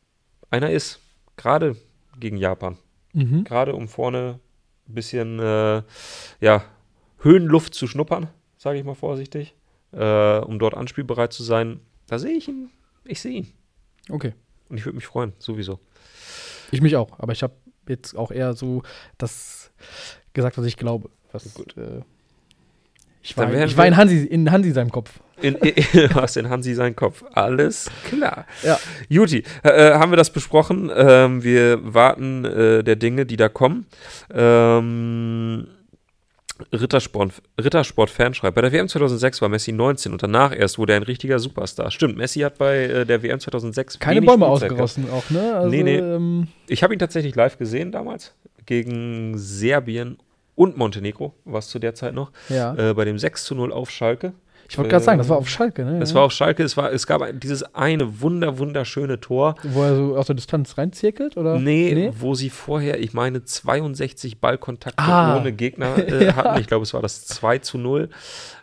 einer 0.51 0.71
ist, 0.71 1.01
gerade 1.37 1.77
gegen 2.19 2.37
Japan. 2.37 2.77
Mhm. 3.13 3.45
Gerade 3.45 3.75
um 3.75 3.87
vorne 3.87 4.41
ein 4.89 4.95
bisschen 4.95 5.39
äh, 5.39 5.83
ja, 6.41 6.65
Höhenluft 7.21 7.75
zu 7.75 7.87
schnuppern, 7.87 8.29
sage 8.57 8.79
ich 8.79 8.85
mal 8.85 8.95
vorsichtig, 8.95 9.55
äh, 9.93 10.39
um 10.39 10.59
dort 10.59 10.75
anspielbereit 10.75 11.33
zu 11.33 11.45
sein. 11.45 11.79
Da 12.09 12.19
sehe 12.19 12.37
ich 12.37 12.49
ihn. 12.49 12.71
Ich 13.05 13.21
sehe 13.21 13.33
ihn. 13.33 13.53
Okay. 14.11 14.33
Und 14.69 14.79
ich 14.79 14.85
würde 14.85 14.97
mich 14.97 15.07
freuen, 15.07 15.33
sowieso. 15.39 15.79
Ich 16.71 16.81
mich 16.81 16.97
auch, 16.97 17.19
aber 17.19 17.33
ich 17.33 17.43
habe 17.43 17.55
jetzt 17.89 18.17
auch 18.17 18.31
eher 18.31 18.55
so 18.55 18.83
das 19.19 19.71
gesagt, 20.33 20.59
was 20.59 20.67
ich 20.67 20.77
glaube. 20.77 21.11
Was, 21.33 21.47
äh, 21.47 22.01
Ich 23.23 23.37
war, 23.37 23.53
ich 23.53 23.77
war 23.77 23.87
in, 23.87 23.97
Hansi, 23.97 24.25
in 24.25 24.51
Hansi 24.51 24.73
seinem 24.73 24.91
Kopf. 24.91 25.21
In, 25.41 25.55
in, 25.57 25.75
was 26.15 26.37
in 26.37 26.49
Hansi 26.49 26.75
sein 26.75 26.95
Kopf. 26.95 27.25
Alles 27.33 27.91
klar. 28.05 28.47
Ja. 28.63 28.79
Juti, 29.09 29.45
äh, 29.63 29.93
haben 29.95 30.13
wir 30.13 30.17
das 30.17 30.31
besprochen? 30.31 30.91
Ähm, 30.95 31.43
wir 31.43 31.81
warten 31.83 32.45
äh, 32.45 32.85
der 32.85 32.97
Dinge, 32.97 33.27
die 33.27 33.37
da 33.37 33.49
kommen. 33.49 33.87
Ähm, 34.33 35.67
Rittersport, 36.73 37.43
Rittersport 37.61 38.11
Fanschreib. 38.11 38.55
Bei 38.55 38.61
der 38.61 38.73
WM 38.73 38.89
2006 38.89 39.43
war 39.43 39.49
Messi 39.49 39.73
19 39.73 40.13
und 40.13 40.23
danach 40.23 40.57
erst 40.57 40.79
wurde 40.79 40.93
er 40.93 41.01
ein 41.01 41.03
richtiger 41.03 41.39
Superstar. 41.39 41.91
Stimmt, 41.91 42.17
Messi 42.17 42.41
hat 42.41 42.59
bei 42.59 42.85
äh, 42.85 43.07
der 43.07 43.23
WM 43.23 43.41
2006 43.41 43.99
keine 43.99 44.23
Bäume 44.23 44.47
ausgerossen 44.47 45.11
auch, 45.11 45.29
ne? 45.31 45.57
Also, 45.57 45.69
nee, 45.69 45.83
nee. 45.83 45.97
Ähm 45.97 46.49
ich 46.69 46.83
habe 46.83 46.95
ihn 46.95 47.01
tatsächlich 47.01 47.35
live 47.35 47.59
gesehen 47.59 47.91
damals 47.91 48.35
gegen 48.67 49.37
Serbien 49.37 50.19
und 50.55 50.77
Montenegro, 50.77 51.35
war 51.45 51.59
es 51.59 51.69
zu 51.69 51.79
der 51.79 51.95
Zeit 51.95 52.15
noch. 52.15 52.31
Ja. 52.49 52.75
Äh, 52.91 52.95
bei 52.95 53.05
dem 53.05 53.19
6 53.19 53.45
zu 53.45 53.55
0 53.55 53.73
auf 53.73 53.91
Schalke. 53.91 54.33
Ich 54.69 54.79
wollte 54.79 54.91
gerade 54.91 55.05
sagen, 55.05 55.19
das 55.19 55.29
war 55.29 55.37
auf 55.37 55.49
Schalke, 55.49 55.85
ne? 55.85 55.99
Das 55.99 56.15
war 56.15 56.23
auf 56.23 56.33
Schalke, 56.33 56.63
es, 56.63 56.77
war, 56.77 56.93
es 56.93 57.07
gab 57.07 57.23
dieses 57.41 57.75
eine 57.75 58.21
wunder, 58.21 58.59
wunderschöne 58.59 59.21
Tor. 59.21 59.57
Wo 59.63 59.83
er 59.83 59.97
so 59.97 60.17
aus 60.17 60.27
der 60.27 60.35
Distanz 60.35 60.79
reinzirkelt, 60.79 61.37
oder? 61.37 61.59
Nee, 61.59 61.93
nee, 61.95 62.13
wo 62.19 62.35
sie 62.35 62.51
vorher, 62.51 63.01
ich 63.01 63.13
meine, 63.13 63.45
62 63.45 64.41
Ballkontakte 64.41 65.03
ah. 65.03 65.39
ohne 65.39 65.53
Gegner 65.53 65.97
äh, 66.09 66.27
ja. 66.27 66.37
hatten. 66.37 66.61
Ich 66.61 66.67
glaube, 66.67 66.85
es 66.85 66.95
war 66.95 67.03
das 67.03 67.25
2 67.27 67.59
zu 67.59 67.79
0. 67.79 68.09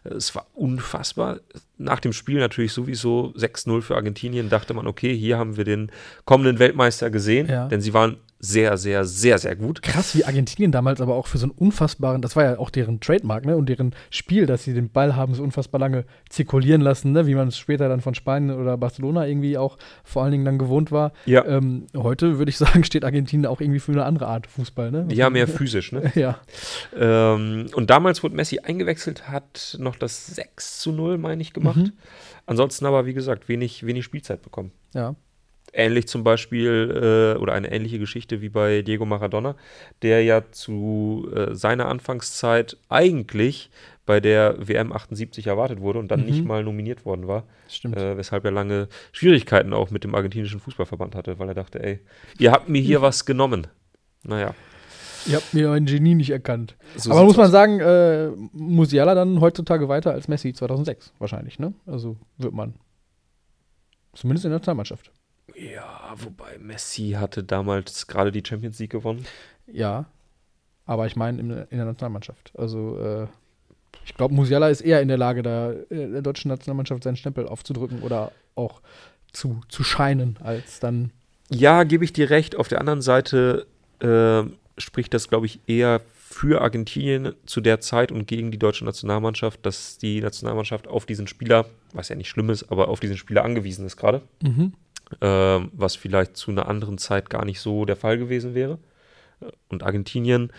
Es 0.04 0.34
war 0.36 0.48
unfassbar. 0.54 1.40
Nach 1.78 2.00
dem 2.00 2.14
Spiel 2.14 2.40
natürlich 2.40 2.74
sowieso 2.74 3.34
6-0 3.38 3.82
für 3.82 3.96
Argentinien. 3.96 4.50
Dachte 4.50 4.74
man, 4.74 4.88
okay, 4.88 5.16
hier 5.16 5.38
haben 5.38 5.58
wir 5.58 5.64
den 5.64 5.92
kommenden 6.26 6.60
Weltmeister 6.60 7.10
gesehen, 7.10 7.48
ja. 7.48 7.68
denn 7.68 7.82
sie 7.82 7.94
waren 7.94 8.18
sehr, 8.44 8.76
sehr, 8.78 9.06
sehr, 9.06 9.38
sehr 9.38 9.56
gut. 9.56 9.84
Krass, 9.84 10.16
wie 10.16 10.26
Argentinien 10.26 10.72
damals 10.72 11.00
aber 11.00 11.14
auch 11.14 11.28
für 11.28 11.38
so 11.38 11.46
einen 11.46 11.52
unfassbaren, 11.52 12.24
das 12.24 12.36
war 12.36 12.44
ja 12.44 12.58
auch 12.58 12.72
deren 12.72 13.00
Trademark, 13.00 13.46
ne? 13.46 13.56
Und 13.56 13.70
deren 13.70 13.94
Spiel, 14.10 14.48
dass 14.48 14.64
sie 14.64 14.74
den 14.74 14.90
Ball 14.90 15.16
haben 15.16 15.36
so 15.36 15.44
unfassbar 15.44 15.80
lange 15.80 16.06
zirkulieren 16.28 16.82
lassen, 16.82 17.12
ne? 17.12 17.28
Wie 17.28 17.36
man 17.36 17.50
es 17.50 17.58
später 17.58 17.88
dann 17.88 18.02
von 18.02 18.16
Spanien 18.16 18.60
oder 18.60 18.78
Barcelona 18.78 19.28
irgendwie 19.28 19.60
auch 19.60 19.78
vor 20.04 20.24
allen 20.24 20.32
Dingen 20.32 20.46
dann 20.46 20.58
gewohnt 20.58 20.92
war. 20.92 21.14
Ja. 21.28 21.46
Ähm, 21.46 21.86
heute 21.96 22.40
würde 22.40 22.50
ich 22.50 22.58
sagen, 22.62 22.84
steht 22.84 23.06
Argentinien 23.06 23.46
auch 23.46 23.62
irgendwie 23.62 23.80
für 23.80 23.92
eine 23.92 24.06
andere 24.06 24.26
Art 24.26 24.48
Fußball, 24.48 24.90
ne? 24.90 25.08
Ja, 25.12 25.30
mehr 25.30 25.48
physisch, 25.48 25.92
ne? 25.92 26.12
ja. 26.16 26.40
Ähm, 26.98 27.68
und 27.76 27.92
damals 27.92 28.24
wurde 28.24 28.36
Messi 28.36 28.60
eingewechselt, 28.60 29.30
hat 29.30 29.78
noch 29.80 29.96
das 29.96 30.26
6 30.26 30.80
zu 30.80 30.92
0, 30.92 31.20
meine 31.20 31.44
ich, 31.44 31.54
gemacht. 31.54 31.78
Mhm. 31.78 31.94
Ansonsten 32.48 32.88
aber, 32.88 33.06
wie 33.06 33.14
gesagt, 33.14 33.50
wenig, 33.50 33.86
wenig 33.86 34.04
Spielzeit 34.04 34.42
bekommen. 34.42 34.72
Ja. 34.96 35.16
Ähnlich 35.74 36.08
zum 36.08 36.24
Beispiel 36.24 37.36
äh, 37.38 37.40
oder 37.40 37.54
eine 37.54 37.72
ähnliche 37.72 37.98
Geschichte 37.98 38.42
wie 38.42 38.50
bei 38.50 38.82
Diego 38.82 39.06
Maradona, 39.06 39.56
der 40.02 40.24
ja 40.24 40.52
zu 40.52 41.30
äh, 41.34 41.56
seiner 41.56 41.88
Anfangszeit 41.88 42.78
eigentlich 42.90 43.70
bei 44.06 44.20
der 44.20 44.56
WM 44.68 44.92
78 44.92 45.48
erwartet 45.48 45.80
wurde 45.80 46.00
und 46.00 46.10
dann 46.10 46.22
mhm. 46.22 46.26
nicht 46.26 46.46
mal 46.46 46.64
nominiert 46.64 47.06
worden 47.06 47.28
war. 47.28 47.46
Stimmt. 47.70 47.96
Äh, 47.96 48.18
weshalb 48.18 48.44
er 48.44 48.52
lange 48.52 48.90
Schwierigkeiten 49.14 49.74
auch 49.74 49.92
mit 49.92 50.04
dem 50.04 50.16
argentinischen 50.16 50.60
Fußballverband 50.60 51.16
hatte, 51.16 51.40
weil 51.40 51.48
er 51.48 51.54
dachte, 51.54 51.82
ey, 51.82 52.00
ihr 52.38 52.52
habt 52.52 52.68
mir 52.68 52.82
hier 52.82 53.02
was 53.02 53.26
genommen. 53.26 53.68
Naja. 54.24 54.54
Ihr 55.28 55.36
habt 55.36 55.54
mir 55.54 55.72
ein 55.72 55.86
Genie 55.86 56.16
nicht 56.16 56.32
erkannt. 56.32 56.76
So 56.96 57.12
Aber 57.12 57.24
muss 57.24 57.38
man 57.38 57.46
aus. 57.46 57.52
sagen, 57.52 57.80
äh, 57.80 58.32
Musiala 58.54 59.14
dann 59.14 59.40
heutzutage 59.40 59.88
weiter 59.88 60.12
als 60.12 60.28
Messi 60.28 60.52
2006 60.52 61.14
wahrscheinlich, 61.20 61.60
ne? 61.60 61.74
Also 61.86 62.18
wird 62.38 62.54
man. 62.54 62.74
Zumindest 64.14 64.46
in 64.46 64.52
der 64.52 64.60
Nationalmannschaft. 64.60 65.12
Ja, 65.56 66.14
wobei 66.18 66.58
Messi 66.60 67.12
hatte 67.12 67.44
damals 67.44 68.08
gerade 68.08 68.32
die 68.32 68.44
Champions 68.46 68.80
League 68.80 68.92
gewonnen. 68.92 69.26
Ja, 69.68 70.06
aber 70.86 71.08
ich 71.08 71.16
meine 71.16 71.40
in, 71.40 71.52
in, 71.52 71.78
der 71.78 71.86
Nationalmannschaft. 71.86 72.52
Also 72.58 72.98
äh, 73.00 73.28
ich 74.06 74.16
glaube, 74.16 74.34
Musiala 74.34 74.70
ist 74.70 74.82
eher 74.82 75.02
in 75.02 75.08
der 75.08 75.18
Lage, 75.18 75.42
da 75.44 75.72
äh, 75.72 75.86
der 75.90 76.22
deutschen 76.22 76.50
Nationalmannschaft 76.50 77.04
seinen 77.04 77.16
Stempel 77.16 77.48
aufzudrücken 77.48 78.02
oder 78.02 78.32
auch 78.56 78.82
zu, 79.32 79.62
zu 79.70 79.84
scheinen, 79.84 80.38
als 80.42 80.80
dann. 80.80 81.12
Ja, 81.50 81.84
gebe 81.84 82.04
ich 82.04 82.14
dir 82.14 82.30
recht. 82.30 82.56
Auf 82.56 82.68
der 82.68 82.80
anderen 82.80 83.02
Seite 83.02 83.68
äh, 84.00 84.44
spricht 84.78 85.14
das, 85.14 85.30
glaube 85.30 85.46
ich, 85.46 85.60
eher 85.68 86.02
für 86.16 86.62
Argentinien 86.62 87.34
zu 87.46 87.60
der 87.60 87.82
Zeit 87.82 88.12
und 88.12 88.26
gegen 88.26 88.52
die 88.52 88.60
deutsche 88.60 88.86
Nationalmannschaft, 88.86 89.66
dass 89.66 89.98
die 89.98 90.22
Nationalmannschaft 90.22 90.88
auf 90.88 91.06
diesen 91.06 91.28
Spieler, 91.28 91.66
was 91.94 92.10
ja 92.10 92.16
nicht 92.16 92.30
schlimm 92.30 92.50
ist, 92.50 92.72
aber 92.72 92.88
auf 92.88 93.02
diesen 93.02 93.18
Spieler 93.18 93.44
angewiesen 93.44 93.86
ist 93.86 93.98
gerade. 93.98 94.22
Mhm 94.42 94.74
was 95.20 95.96
vielleicht 95.96 96.38
zu 96.38 96.52
einer 96.52 96.68
anderen 96.68 96.98
Zeit 96.98 97.30
gar 97.30 97.46
nicht 97.46 97.60
so 97.60 97.86
der 97.86 97.98
Fall 97.98 98.18
gewesen 98.18 98.56
wäre. 98.56 98.80
Und 99.70 99.84
Argentinien, 99.84 100.52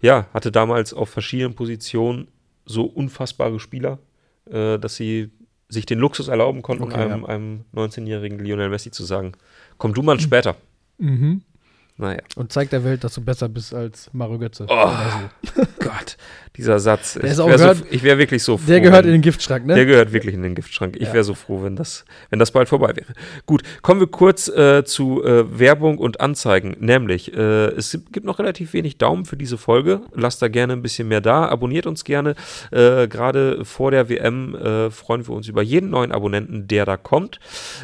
ja, 0.00 0.28
hatte 0.32 0.52
damals 0.52 0.94
auf 0.94 1.10
verschiedenen 1.10 1.54
Positionen 1.54 2.28
so 2.64 2.84
unfassbare 2.84 3.58
Spieler, 3.58 3.98
äh, 4.48 4.78
dass 4.78 4.96
sie 4.96 5.30
sich 5.68 5.86
den 5.86 5.98
Luxus 5.98 6.28
erlauben 6.28 6.62
konnten, 6.62 6.84
okay, 6.84 6.96
einem, 6.96 7.22
ja. 7.22 7.28
einem 7.28 7.64
19-jährigen 7.74 8.38
Lionel 8.38 8.70
Messi 8.70 8.90
zu 8.90 9.04
sagen, 9.04 9.32
komm 9.76 9.92
du 9.92 10.02
mal 10.02 10.16
mhm. 10.16 10.20
später. 10.20 10.56
Mhm. 10.98 11.42
Naja. 11.96 12.20
Und 12.36 12.52
zeig 12.52 12.70
der 12.70 12.84
Welt, 12.84 13.02
dass 13.02 13.14
du 13.14 13.20
besser 13.20 13.48
bist 13.48 13.74
als 13.74 14.08
Mario 14.12 14.38
Götze. 14.38 14.66
Oh. 14.68 14.92
Gott, 15.88 16.16
dieser 16.56 16.80
Satz. 16.80 17.14
Der 17.14 17.24
ich 17.24 17.38
wäre 17.38 17.74
so, 17.74 18.02
wär 18.02 18.18
wirklich 18.18 18.42
so 18.42 18.58
froh. 18.58 18.66
Der 18.66 18.80
gehört 18.80 19.04
wenn, 19.04 19.14
in 19.14 19.20
den 19.20 19.22
Giftschrank, 19.22 19.64
ne? 19.64 19.74
Der 19.74 19.86
gehört 19.86 20.12
wirklich 20.12 20.34
in 20.34 20.42
den 20.42 20.54
Giftschrank. 20.54 20.96
Ich 20.96 21.08
ja. 21.08 21.14
wäre 21.14 21.24
so 21.24 21.34
froh, 21.34 21.62
wenn 21.62 21.76
das, 21.76 22.04
wenn 22.30 22.38
das 22.38 22.50
bald 22.50 22.68
vorbei 22.68 22.94
wäre. 22.96 23.12
Gut, 23.46 23.62
kommen 23.82 24.00
wir 24.00 24.08
kurz 24.08 24.48
äh, 24.48 24.84
zu 24.84 25.22
äh, 25.24 25.58
Werbung 25.58 25.98
und 25.98 26.20
Anzeigen. 26.20 26.76
Nämlich, 26.80 27.32
äh, 27.32 27.68
es 27.68 27.98
gibt 28.12 28.26
noch 28.26 28.38
relativ 28.38 28.72
wenig 28.72 28.98
Daumen 28.98 29.24
für 29.24 29.36
diese 29.36 29.56
Folge. 29.56 30.00
Lasst 30.14 30.42
da 30.42 30.48
gerne 30.48 30.72
ein 30.72 30.82
bisschen 30.82 31.08
mehr 31.08 31.20
da. 31.20 31.48
Abonniert 31.48 31.86
uns 31.86 32.04
gerne. 32.04 32.34
Äh, 32.72 33.06
gerade 33.08 33.64
vor 33.64 33.90
der 33.90 34.08
WM 34.08 34.54
äh, 34.54 34.90
freuen 34.90 35.26
wir 35.26 35.34
uns 35.34 35.48
über 35.48 35.62
jeden 35.62 35.90
neuen 35.90 36.12
Abonnenten, 36.12 36.66
der 36.66 36.84
da 36.84 36.96
kommt. 36.96 37.38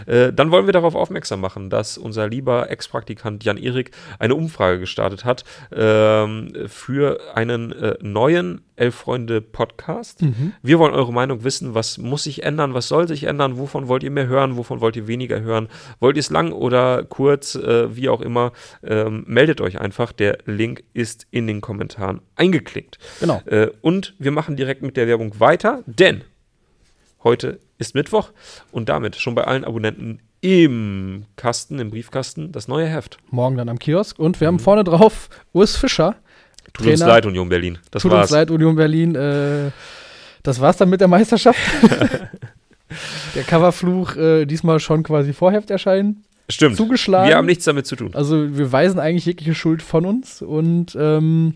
Äh, 0.06 0.32
dann 0.32 0.50
wollen 0.50 0.66
wir 0.66 0.72
darauf 0.72 0.94
aufmerksam 0.96 1.40
machen, 1.40 1.70
dass 1.70 1.96
unser 1.96 2.28
lieber 2.28 2.70
Ex-Praktikant 2.70 3.44
Jan-Erik 3.44 3.92
eine 4.18 4.34
Umfrage 4.34 4.80
gestartet 4.80 5.24
hat 5.24 5.44
ähm, 5.72 6.52
für 6.66 7.20
einen 7.34 7.72
äh, 7.94 8.06
neuen 8.06 8.62
Elf 8.76 8.94
Freunde 8.94 9.40
Podcast. 9.40 10.22
Mhm. 10.22 10.52
Wir 10.62 10.78
wollen 10.78 10.94
eure 10.94 11.12
Meinung 11.12 11.44
wissen. 11.44 11.74
Was 11.74 11.98
muss 11.98 12.24
sich 12.24 12.42
ändern? 12.42 12.74
Was 12.74 12.88
soll 12.88 13.08
sich 13.08 13.24
ändern? 13.24 13.58
Wovon 13.58 13.88
wollt 13.88 14.02
ihr 14.02 14.10
mehr 14.10 14.26
hören? 14.26 14.56
Wovon 14.56 14.80
wollt 14.80 14.96
ihr 14.96 15.06
weniger 15.06 15.40
hören? 15.40 15.68
Wollt 16.00 16.16
ihr 16.16 16.20
es 16.20 16.30
lang 16.30 16.52
oder 16.52 17.04
kurz? 17.04 17.54
Äh, 17.54 17.94
wie 17.96 18.08
auch 18.08 18.20
immer. 18.20 18.52
Ähm, 18.82 19.24
meldet 19.26 19.60
euch 19.60 19.80
einfach. 19.80 20.12
Der 20.12 20.38
Link 20.46 20.84
ist 20.92 21.26
in 21.30 21.46
den 21.46 21.60
Kommentaren 21.60 22.20
eingeklickt. 22.36 22.98
Genau. 23.20 23.40
Äh, 23.46 23.70
und 23.80 24.14
wir 24.18 24.30
machen 24.30 24.56
direkt 24.56 24.82
mit 24.82 24.96
der 24.96 25.06
Werbung 25.06 25.38
weiter, 25.40 25.82
denn 25.86 26.22
heute 27.22 27.60
ist 27.78 27.94
Mittwoch 27.94 28.30
und 28.72 28.88
damit 28.88 29.16
schon 29.16 29.34
bei 29.34 29.44
allen 29.44 29.64
Abonnenten 29.64 30.20
im 30.44 31.24
Kasten, 31.36 31.78
im 31.78 31.90
Briefkasten, 31.90 32.52
das 32.52 32.68
neue 32.68 32.86
Heft. 32.86 33.16
Morgen 33.30 33.56
dann 33.56 33.70
am 33.70 33.78
Kiosk. 33.78 34.18
Und 34.18 34.40
wir 34.40 34.46
haben 34.46 34.56
mhm. 34.56 34.60
vorne 34.60 34.84
drauf 34.84 35.30
Urs 35.54 35.74
Fischer. 35.74 36.16
Tut 36.74 36.86
Trainer. 36.86 36.92
uns 36.92 37.00
leid, 37.00 37.26
Union 37.26 37.48
Berlin. 37.48 37.78
Das 37.90 38.02
Tut 38.02 38.10
war's. 38.10 38.30
uns 38.30 38.30
leid, 38.32 38.50
Union 38.50 38.76
Berlin. 38.76 39.14
Äh, 39.14 39.70
das 40.42 40.60
war's 40.60 40.76
dann 40.76 40.90
mit 40.90 41.00
der 41.00 41.08
Meisterschaft. 41.08 41.58
der 43.34 43.42
Coverfluch 43.44 44.16
äh, 44.16 44.44
diesmal 44.44 44.80
schon 44.80 45.02
quasi 45.02 45.32
vor 45.32 45.52
Heft 45.52 45.70
erscheinen. 45.70 46.24
Stimmt. 46.48 46.76
Zugeschlagen. 46.76 47.28
Wir 47.28 47.36
haben 47.36 47.46
nichts 47.46 47.64
damit 47.64 47.86
zu 47.86 47.96
tun. 47.96 48.10
Also 48.12 48.56
wir 48.56 48.70
weisen 48.70 49.00
eigentlich 49.00 49.24
jegliche 49.24 49.54
Schuld 49.54 49.80
von 49.80 50.04
uns 50.04 50.42
und 50.42 50.94
ähm, 50.98 51.54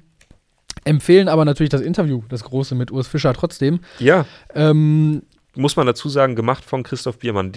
empfehlen 0.85 1.29
aber 1.29 1.45
natürlich 1.45 1.69
das 1.69 1.83
Interview, 1.83 2.23
das 2.31 2.45
große 2.45 2.75
mit 2.75 2.91
Urs 2.91 3.07
Fischer 3.07 3.35
trotzdem. 3.35 3.81
Ja. 3.99 4.25
Ähm, 4.55 5.23
Muss 5.55 5.77
man 5.77 5.87
dazu 5.87 6.09
sagen, 6.09 6.37
gemacht 6.37 6.65
von 6.65 6.85
Christoph 6.85 7.19
Biermann. 7.19 7.53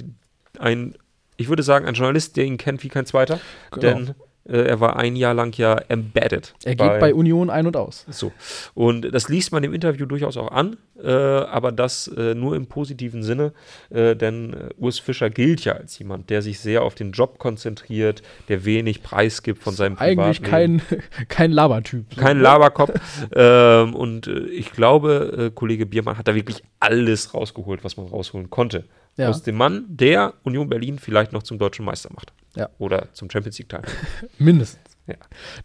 Ein 0.59 0.95
ich 1.37 1.49
würde 1.49 1.63
sagen, 1.63 1.85
ein 1.85 1.95
Journalist, 1.95 2.37
der 2.37 2.45
ihn 2.45 2.57
kennt 2.57 2.83
wie 2.83 2.87
kein 2.87 3.05
zweiter. 3.05 3.39
Genau. 3.71 3.81
Denn 3.81 4.15
er 4.43 4.79
war 4.79 4.97
ein 4.97 5.15
Jahr 5.15 5.33
lang 5.33 5.55
ja 5.57 5.75
embedded. 5.87 6.53
Er 6.63 6.75
geht 6.75 6.87
bei, 6.87 6.99
bei, 6.99 7.13
Union 7.13 7.49
ein 7.49 7.67
und 7.67 7.77
aus. 7.77 8.05
So. 8.09 8.31
Und 8.73 9.13
das 9.13 9.29
liest 9.29 9.51
man 9.51 9.63
im 9.63 9.73
Interview 9.73 10.05
durchaus 10.05 10.35
auch 10.37 10.51
an, 10.51 10.77
äh, 11.01 11.11
aber 11.11 11.71
das 11.71 12.07
äh, 12.07 12.33
nur 12.33 12.55
im 12.55 12.67
positiven 12.67 13.23
Sinne, 13.23 13.53
äh, 13.89 14.15
denn 14.15 14.53
äh, 14.53 14.69
Urs 14.77 14.99
Fischer 14.99 15.29
gilt 15.29 15.63
ja 15.63 15.73
als 15.73 15.97
jemand, 15.99 16.29
der 16.29 16.41
sich 16.41 16.59
sehr 16.59 16.83
auf 16.83 16.95
den 16.95 17.11
Job 17.11 17.37
konzentriert, 17.37 18.23
der 18.49 18.65
wenig 18.65 19.03
Preis 19.03 19.43
gibt 19.43 19.61
von 19.61 19.75
seinem 19.75 19.95
Privatleben. 19.95 20.21
Eigentlich 20.21 20.41
kein, 20.43 20.81
kein 21.27 21.51
Labertyp. 21.51 22.05
So. 22.13 22.21
Kein 22.21 22.39
Laberkopf. 22.39 22.99
ähm, 23.35 23.95
und 23.95 24.27
äh, 24.27 24.39
ich 24.47 24.71
glaube, 24.71 25.51
Kollege 25.53 25.85
Biermann 25.85 26.17
hat 26.17 26.27
da 26.27 26.35
wirklich 26.35 26.63
alles 26.79 27.33
rausgeholt, 27.33 27.83
was 27.83 27.97
man 27.97 28.07
rausholen 28.07 28.49
konnte 28.49 28.85
ja. 29.17 29.29
aus 29.29 29.43
dem 29.43 29.55
Mann, 29.55 29.85
der 29.87 30.33
Union 30.43 30.69
Berlin 30.69 30.99
vielleicht 30.99 31.33
noch 31.33 31.43
zum 31.43 31.57
deutschen 31.57 31.85
Meister 31.85 32.09
macht. 32.13 32.33
Ja. 32.55 32.69
Oder 32.77 33.13
zum 33.13 33.29
Champions 33.29 33.57
League 33.59 33.69
Teil. 33.69 33.83
Mindestens. 34.39 34.90
Ja. 35.07 35.15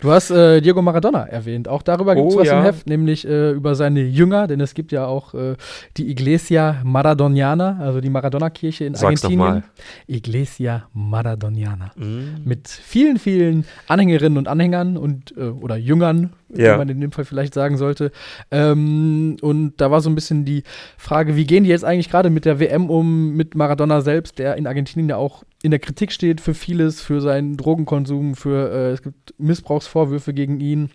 Du 0.00 0.10
hast 0.10 0.30
äh, 0.30 0.60
Diego 0.60 0.80
Maradona 0.80 1.26
erwähnt. 1.26 1.68
Auch 1.68 1.82
darüber 1.82 2.14
gibt 2.14 2.28
es 2.28 2.34
oh, 2.34 2.38
was 2.40 2.46
ja. 2.46 2.58
im 2.58 2.64
Heft, 2.64 2.86
nämlich 2.86 3.26
äh, 3.28 3.50
über 3.52 3.74
seine 3.74 4.00
Jünger, 4.00 4.46
denn 4.46 4.60
es 4.60 4.72
gibt 4.72 4.92
ja 4.92 5.06
auch 5.06 5.34
äh, 5.34 5.56
die 5.98 6.10
Iglesia 6.10 6.80
Maradoniana, 6.84 7.78
also 7.80 8.00
die 8.00 8.08
Maradona-Kirche 8.08 8.86
in 8.86 8.94
Sag's 8.94 9.24
Argentinien. 9.24 9.38
Doch 9.38 9.54
mal. 9.54 9.62
Iglesia 10.06 10.88
Maradoniana. 10.94 11.92
Mm. 11.96 12.44
Mit 12.44 12.68
vielen, 12.68 13.18
vielen 13.18 13.66
Anhängerinnen 13.88 14.38
und 14.38 14.48
Anhängern 14.48 14.96
und 14.96 15.34
äh, 15.36 15.48
oder 15.48 15.76
Jüngern, 15.76 16.32
ja. 16.48 16.74
wie 16.74 16.78
man 16.78 16.88
in 16.88 17.00
dem 17.00 17.12
Fall 17.12 17.26
vielleicht 17.26 17.52
sagen 17.52 17.76
sollte. 17.76 18.12
Ähm, 18.50 19.36
und 19.42 19.74
da 19.76 19.90
war 19.90 20.00
so 20.00 20.08
ein 20.08 20.14
bisschen 20.14 20.46
die 20.46 20.62
Frage, 20.96 21.36
wie 21.36 21.44
gehen 21.44 21.64
die 21.64 21.70
jetzt 21.70 21.84
eigentlich 21.84 22.10
gerade 22.10 22.30
mit 22.30 22.46
der 22.46 22.58
WM 22.58 22.88
um, 22.88 23.36
mit 23.36 23.54
Maradona 23.54 24.00
selbst, 24.00 24.38
der 24.38 24.56
in 24.56 24.66
Argentinien 24.66 25.10
ja 25.10 25.16
auch 25.16 25.44
in 25.66 25.72
der 25.72 25.80
Kritik 25.80 26.12
steht 26.12 26.40
für 26.40 26.54
vieles, 26.54 27.00
für 27.00 27.20
seinen 27.20 27.56
Drogenkonsum, 27.56 28.36
für 28.36 28.70
äh, 28.70 28.92
es 28.92 29.02
gibt 29.02 29.34
Missbrauchsvorwürfe 29.36 30.32
gegen 30.32 30.60
ihn. 30.60 30.90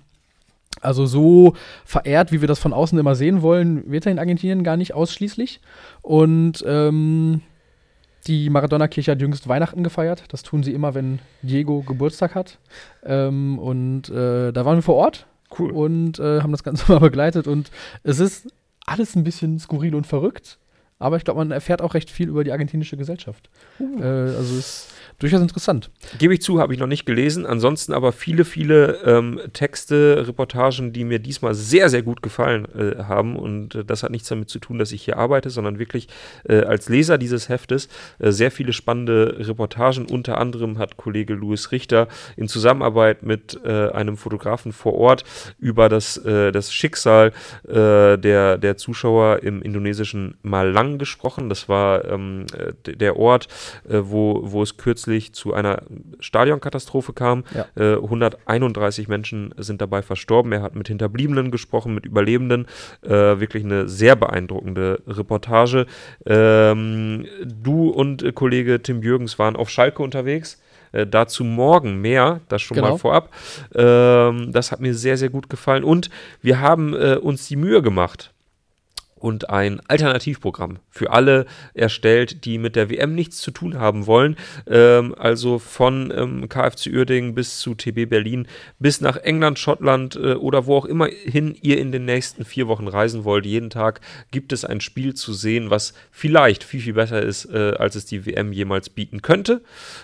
Also 0.79 1.05
so 1.05 1.55
verehrt, 1.83 2.31
wie 2.31 2.39
wir 2.39 2.47
das 2.47 2.59
von 2.59 2.71
außen 2.71 2.97
immer 2.97 3.15
sehen 3.15 3.41
wollen, 3.41 3.91
wird 3.91 4.05
er 4.05 4.13
in 4.13 4.19
Argentinien 4.19 4.63
gar 4.63 4.77
nicht 4.77 4.93
ausschließlich. 4.93 5.59
Und 6.01 6.63
ähm, 6.65 7.41
die 8.27 8.49
Maradona-Kirche 8.49 9.11
hat 9.11 9.21
jüngst 9.21 9.49
Weihnachten 9.49 9.83
gefeiert. 9.83 10.23
Das 10.29 10.41
tun 10.41 10.63
sie 10.63 10.73
immer, 10.73 10.95
wenn 10.95 11.19
Diego 11.41 11.81
Geburtstag 11.81 12.33
hat. 12.33 12.57
Ähm, 13.03 13.59
und 13.59 14.09
äh, 14.09 14.53
da 14.53 14.63
waren 14.63 14.77
wir 14.77 14.83
vor 14.83 14.95
Ort 14.95 15.27
Cool. 15.59 15.71
Und 15.71 16.17
äh, 16.19 16.41
haben 16.41 16.51
das 16.51 16.63
Ganze 16.63 16.89
mal 16.91 16.99
begleitet. 16.99 17.45
Und 17.45 17.71
es 18.03 18.19
ist 18.19 18.47
alles 18.85 19.15
ein 19.15 19.25
bisschen 19.25 19.59
skurril 19.59 19.95
und 19.95 20.07
verrückt. 20.07 20.57
Aber 21.01 21.17
ich 21.17 21.23
glaube, 21.23 21.39
man 21.39 21.49
erfährt 21.49 21.81
auch 21.81 21.95
recht 21.95 22.11
viel 22.11 22.29
über 22.29 22.43
die 22.43 22.51
argentinische 22.51 22.95
Gesellschaft. 22.95 23.49
Uh. 23.79 23.99
Äh, 23.99 24.05
also 24.05 24.55
es 24.55 24.87
durchaus 25.21 25.41
interessant. 25.41 25.91
Gebe 26.17 26.33
ich 26.33 26.41
zu, 26.41 26.59
habe 26.59 26.73
ich 26.73 26.79
noch 26.79 26.87
nicht 26.87 27.05
gelesen. 27.05 27.45
Ansonsten 27.45 27.93
aber 27.93 28.11
viele, 28.11 28.43
viele 28.43 28.99
ähm, 29.05 29.39
Texte, 29.53 30.25
Reportagen, 30.27 30.93
die 30.93 31.03
mir 31.03 31.19
diesmal 31.19 31.53
sehr, 31.53 31.89
sehr 31.89 32.01
gut 32.01 32.21
gefallen 32.23 32.67
äh, 32.75 33.03
haben. 33.03 33.35
Und 33.35 33.75
äh, 33.75 33.85
das 33.85 34.03
hat 34.03 34.11
nichts 34.11 34.29
damit 34.29 34.49
zu 34.49 34.59
tun, 34.59 34.79
dass 34.79 34.91
ich 34.91 35.03
hier 35.03 35.17
arbeite, 35.17 35.49
sondern 35.49 35.79
wirklich 35.79 36.07
äh, 36.47 36.61
als 36.61 36.89
Leser 36.89 37.17
dieses 37.17 37.49
Heftes 37.49 37.87
äh, 38.19 38.31
sehr 38.31 38.51
viele 38.51 38.73
spannende 38.73 39.35
Reportagen. 39.39 40.07
Unter 40.07 40.39
anderem 40.39 40.79
hat 40.79 40.97
Kollege 40.97 41.33
Louis 41.33 41.71
Richter 41.71 42.07
in 42.35 42.47
Zusammenarbeit 42.47 43.23
mit 43.23 43.59
äh, 43.63 43.89
einem 43.89 44.17
Fotografen 44.17 44.71
vor 44.73 44.95
Ort 44.95 45.23
über 45.59 45.87
das, 45.87 46.17
äh, 46.17 46.51
das 46.51 46.73
Schicksal 46.73 47.31
der, 47.63 48.57
der 48.57 48.77
Zuschauer 48.77 49.43
im 49.43 49.61
indonesischen 49.61 50.35
Malang 50.41 50.97
gesprochen. 50.97 51.49
Das 51.49 51.69
war 51.69 52.05
ähm, 52.05 52.45
der 52.85 53.17
Ort, 53.17 53.47
wo, 53.87 54.41
wo 54.43 54.63
es 54.63 54.77
kürzlich 54.77 55.10
plötzlich 55.11 55.33
zu 55.33 55.53
einer 55.53 55.83
Stadionkatastrophe 56.19 57.13
kam. 57.13 57.43
Ja. 57.53 57.65
Äh, 57.75 57.97
131 57.97 59.07
Menschen 59.07 59.53
sind 59.57 59.81
dabei 59.81 60.01
verstorben. 60.01 60.51
Er 60.51 60.61
hat 60.61 60.75
mit 60.75 60.87
Hinterbliebenen 60.87 61.51
gesprochen, 61.51 61.93
mit 61.93 62.05
Überlebenden. 62.05 62.67
Äh, 63.01 63.09
wirklich 63.09 63.63
eine 63.63 63.87
sehr 63.87 64.15
beeindruckende 64.15 65.01
Reportage. 65.07 65.85
Ähm, 66.25 67.25
du 67.43 67.89
und 67.89 68.23
äh, 68.23 68.31
Kollege 68.31 68.81
Tim 68.81 69.01
Jürgens 69.03 69.37
waren 69.37 69.55
auf 69.55 69.69
Schalke 69.69 70.01
unterwegs. 70.01 70.61
Äh, 70.93 71.07
dazu 71.07 71.43
morgen 71.43 71.99
mehr, 72.01 72.39
das 72.47 72.61
schon 72.61 72.75
genau. 72.75 72.91
mal 72.91 72.97
vorab. 72.97 73.29
Ähm, 73.75 74.51
das 74.53 74.71
hat 74.71 74.79
mir 74.79 74.93
sehr, 74.93 75.17
sehr 75.17 75.29
gut 75.29 75.49
gefallen. 75.49 75.83
Und 75.83 76.09
wir 76.41 76.59
haben 76.59 76.93
äh, 76.93 77.15
uns 77.15 77.47
die 77.47 77.57
Mühe 77.57 77.81
gemacht, 77.81 78.31
und 79.21 79.49
ein 79.49 79.79
Alternativprogramm 79.87 80.79
für 80.89 81.11
alle 81.11 81.45
erstellt, 81.73 82.45
die 82.45 82.57
mit 82.57 82.75
der 82.75 82.89
WM 82.89 83.13
nichts 83.13 83.37
zu 83.37 83.51
tun 83.51 83.77
haben 83.77 84.07
wollen. 84.07 84.35
Ähm, 84.67 85.15
also 85.17 85.59
von 85.59 86.11
ähm, 86.15 86.49
KFC 86.49 86.87
Uerdingen 86.87 87.35
bis 87.35 87.59
zu 87.59 87.75
TB 87.75 88.09
Berlin, 88.09 88.47
bis 88.79 88.99
nach 88.99 89.17
England, 89.17 89.59
Schottland 89.59 90.15
äh, 90.15 90.33
oder 90.33 90.65
wo 90.65 90.75
auch 90.75 90.85
immer 90.85 91.07
hin 91.07 91.55
ihr 91.61 91.77
in 91.77 91.91
den 91.91 92.05
nächsten 92.05 92.45
vier 92.45 92.67
Wochen 92.67 92.87
reisen 92.87 93.23
wollt. 93.23 93.45
Jeden 93.45 93.69
Tag 93.69 94.01
gibt 94.31 94.53
es 94.53 94.65
ein 94.65 94.81
Spiel 94.81 95.13
zu 95.13 95.33
sehen, 95.33 95.69
was 95.69 95.93
vielleicht 96.11 96.63
viel, 96.63 96.81
viel 96.81 96.93
besser 96.93 97.21
ist, 97.21 97.45
äh, 97.45 97.73
als 97.77 97.95
es 97.95 98.05
die 98.05 98.25
WM 98.25 98.51
jemals 98.51 98.89
bieten 98.89 99.21
könnte. 99.21 99.61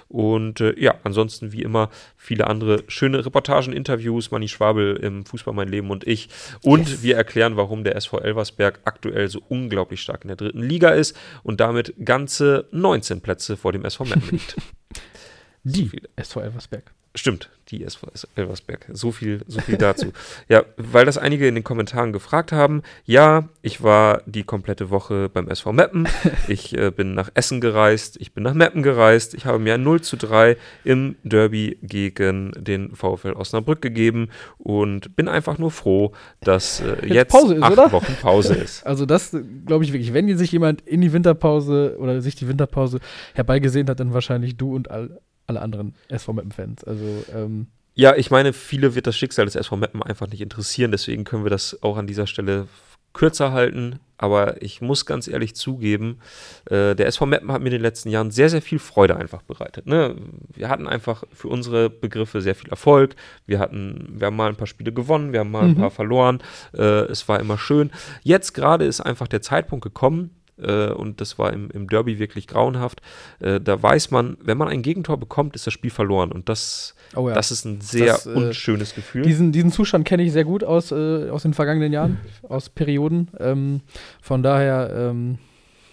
Und 0.07 0.61
äh, 0.61 0.79
ja, 0.79 0.95
ansonsten 1.03 1.51
wie 1.51 1.63
immer 1.63 1.89
viele 2.17 2.47
andere 2.47 2.83
schöne 2.87 3.25
Reportagen, 3.25 3.73
Interviews, 3.73 4.31
Manni 4.31 4.47
Schwabel 4.47 4.97
im 4.97 5.25
Fußball 5.25 5.53
Mein 5.53 5.69
Leben 5.69 5.89
und 5.89 6.05
ich. 6.05 6.29
Und 6.61 6.89
yes. 6.89 7.03
wir 7.03 7.15
erklären, 7.15 7.57
warum 7.57 7.83
der 7.83 7.95
SV 7.95 8.19
Elversberg 8.19 8.79
aktuell 8.85 9.06
so 9.27 9.41
unglaublich 9.49 10.01
stark 10.01 10.23
in 10.23 10.29
der 10.29 10.37
dritten 10.37 10.61
Liga 10.61 10.89
ist 10.89 11.15
und 11.43 11.59
damit 11.59 11.93
ganze 12.03 12.67
19 12.71 13.21
Plätze 13.21 13.57
vor 13.57 13.71
dem 13.71 13.85
SV 13.85 14.05
Meppen 14.05 14.29
liegt. 14.31 14.55
Die 15.63 15.91
so 15.91 16.07
SV 16.15 16.41
Elversberg. 16.41 16.93
Stimmt, 17.15 17.49
die 17.69 17.83
SV 17.83 18.07
Elversberg. 18.35 18.87
So 18.93 19.11
viel, 19.11 19.41
so 19.47 19.59
viel 19.59 19.77
dazu. 19.77 20.13
ja, 20.49 20.63
weil 20.77 21.05
das 21.05 21.17
einige 21.17 21.47
in 21.47 21.55
den 21.55 21.63
Kommentaren 21.63 22.13
gefragt 22.13 22.51
haben. 22.51 22.83
Ja, 23.05 23.49
ich 23.61 23.81
war 23.81 24.21
die 24.25 24.43
komplette 24.43 24.89
Woche 24.89 25.29
beim 25.29 25.47
SV 25.47 25.73
Meppen. 25.73 26.07
Ich 26.47 26.77
äh, 26.77 26.91
bin 26.91 27.13
nach 27.13 27.29
Essen 27.33 27.59
gereist. 27.59 28.17
Ich 28.21 28.33
bin 28.33 28.43
nach 28.43 28.53
Meppen 28.53 28.81
gereist. 28.83 29.33
Ich 29.33 29.45
habe 29.45 29.59
mir 29.59 29.73
ein 29.73 29.83
0 29.83 30.01
zu 30.01 30.15
3 30.15 30.55
im 30.83 31.15
Derby 31.23 31.77
gegen 31.81 32.51
den 32.55 32.95
VfL 32.95 33.33
Osnabrück 33.33 33.81
gegeben 33.81 34.29
und 34.57 35.15
bin 35.15 35.27
einfach 35.27 35.57
nur 35.57 35.71
froh, 35.71 36.13
dass 36.41 36.79
äh, 36.79 37.05
jetzt, 37.05 37.13
jetzt 37.13 37.31
Pause 37.31 37.55
ist, 37.55 37.63
acht 37.63 37.73
oder? 37.73 37.91
Wochen 37.91 38.15
Pause 38.21 38.53
ist. 38.63 38.85
Also 38.85 39.05
das 39.05 39.35
glaube 39.65 39.83
ich 39.83 39.93
wirklich. 39.93 40.13
Wenn 40.13 40.37
sich 40.37 40.51
jemand 40.51 40.81
in 40.81 41.01
die 41.01 41.11
Winterpause 41.11 41.97
oder 41.99 42.21
sich 42.21 42.35
die 42.35 42.47
Winterpause 42.47 42.99
herbeigesehen 43.33 43.89
hat, 43.89 43.99
dann 43.99 44.13
wahrscheinlich 44.13 44.57
du 44.57 44.75
und 44.75 44.89
all, 44.91 45.19
alle 45.47 45.61
anderen 45.61 45.95
SV 46.09 46.33
Meppen-Fans. 46.33 46.83
Also, 46.83 47.25
ähm, 47.33 47.67
ja, 47.95 48.15
ich 48.15 48.29
meine, 48.29 48.53
viele 48.53 48.93
wird 48.93 49.07
das 49.07 49.15
Schicksal 49.15 49.45
des 49.45 49.55
SV 49.55 49.77
Meppen 49.77 50.03
einfach 50.03 50.27
nicht 50.27 50.41
interessieren, 50.41 50.91
deswegen 50.91 51.23
können 51.23 51.43
wir 51.43 51.49
das 51.49 51.81
auch 51.81 51.97
an 51.97 52.05
dieser 52.05 52.27
Stelle 52.27 52.67
kürzer 53.13 53.51
halten. 53.51 53.99
Aber 54.19 54.61
ich 54.63 54.81
muss 54.81 55.05
ganz 55.05 55.27
ehrlich 55.27 55.55
zugeben, 55.55 56.19
äh, 56.65 56.95
der 56.95 57.05
SV 57.05 57.27
Meppen 57.27 57.51
hat 57.51 57.61
mir 57.61 57.67
in 57.67 57.73
den 57.73 57.81
letzten 57.81 58.09
Jahren 58.09 58.31
sehr, 58.31 58.49
sehr 58.49 58.63
viel 58.63 58.79
Freude 58.79 59.15
einfach 59.15 59.43
bereitet. 59.43 59.85
Ne? 59.85 60.15
Wir 60.53 60.69
hatten 60.69 60.87
einfach 60.87 61.23
für 61.31 61.47
unsere 61.49 61.89
Begriffe 61.91 62.41
sehr 62.41 62.55
viel 62.55 62.69
Erfolg. 62.69 63.15
Wir 63.45 63.59
hatten, 63.59 64.15
wir 64.15 64.27
haben 64.27 64.35
mal 64.35 64.49
ein 64.49 64.55
paar 64.55 64.67
Spiele 64.67 64.91
gewonnen, 64.91 65.33
wir 65.33 65.41
haben 65.41 65.51
mal 65.51 65.63
mhm. 65.63 65.71
ein 65.71 65.75
paar 65.77 65.91
verloren. 65.91 66.39
Äh, 66.73 66.81
es 66.81 67.27
war 67.27 67.39
immer 67.39 67.59
schön. 67.59 67.91
Jetzt 68.23 68.53
gerade 68.53 68.85
ist 68.85 69.01
einfach 69.01 69.27
der 69.27 69.43
Zeitpunkt 69.43 69.83
gekommen, 69.83 70.31
äh, 70.61 70.89
und 70.89 71.21
das 71.21 71.37
war 71.37 71.53
im, 71.53 71.69
im 71.71 71.87
Derby 71.87 72.19
wirklich 72.19 72.47
grauenhaft. 72.47 73.01
Äh, 73.39 73.59
da 73.59 73.81
weiß 73.81 74.11
man, 74.11 74.37
wenn 74.41 74.57
man 74.57 74.67
ein 74.67 74.81
Gegentor 74.81 75.17
bekommt, 75.17 75.55
ist 75.55 75.67
das 75.67 75.73
Spiel 75.73 75.91
verloren 75.91 76.31
und 76.31 76.49
das, 76.49 76.95
oh 77.15 77.29
ja. 77.29 77.35
das 77.35 77.51
ist 77.51 77.65
ein 77.65 77.81
sehr 77.81 78.13
das, 78.13 78.25
äh, 78.25 78.29
unschönes 78.31 78.95
Gefühl. 78.95 79.23
Diesen, 79.23 79.51
diesen 79.51 79.71
Zustand 79.71 80.05
kenne 80.05 80.23
ich 80.23 80.31
sehr 80.31 80.45
gut 80.45 80.63
aus, 80.63 80.91
äh, 80.91 81.29
aus 81.29 81.43
den 81.43 81.53
vergangenen 81.53 81.93
Jahren, 81.93 82.19
aus 82.43 82.69
Perioden. 82.69 83.29
Ähm, 83.39 83.81
von 84.21 84.43
daher. 84.43 84.91
Ähm 84.93 85.37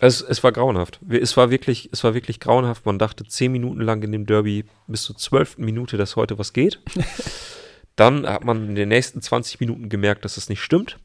es, 0.01 0.21
es 0.21 0.43
war 0.45 0.53
grauenhaft. 0.53 1.01
Es 1.09 1.37
war, 1.37 1.51
wirklich, 1.51 1.89
es 1.93 2.05
war 2.05 2.15
wirklich 2.15 2.41
grauenhaft. 2.41 2.85
Man 2.85 2.99
dachte 2.99 3.25
zehn 3.25 3.53
Minuten 3.53 3.81
lang 3.81 4.03
in 4.03 4.13
dem 4.13 4.27
Derby 4.27 4.65
bis 4.87 5.03
zur 5.03 5.17
zwölften 5.17 5.65
Minute, 5.65 5.97
dass 5.97 6.17
heute 6.17 6.39
was 6.39 6.53
geht. 6.53 6.81
Dann 7.97 8.27
hat 8.27 8.45
man 8.45 8.69
in 8.69 8.75
den 8.75 8.89
nächsten 8.89 9.23
20 9.23 9.61
Minuten 9.61 9.89
gemerkt, 9.89 10.25
dass 10.25 10.37
es 10.37 10.49
nicht 10.49 10.61
stimmt. 10.61 10.99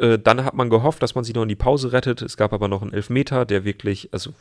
Äh, 0.00 0.18
dann 0.18 0.44
hat 0.44 0.54
man 0.54 0.70
gehofft, 0.70 1.02
dass 1.02 1.14
man 1.14 1.24
sie 1.24 1.32
noch 1.32 1.42
in 1.42 1.48
die 1.48 1.56
Pause 1.56 1.92
rettet. 1.92 2.22
Es 2.22 2.36
gab 2.36 2.52
aber 2.52 2.68
noch 2.68 2.82
einen 2.82 2.92
Elfmeter, 2.92 3.44
der 3.44 3.64
wirklich, 3.64 4.08
also 4.12 4.32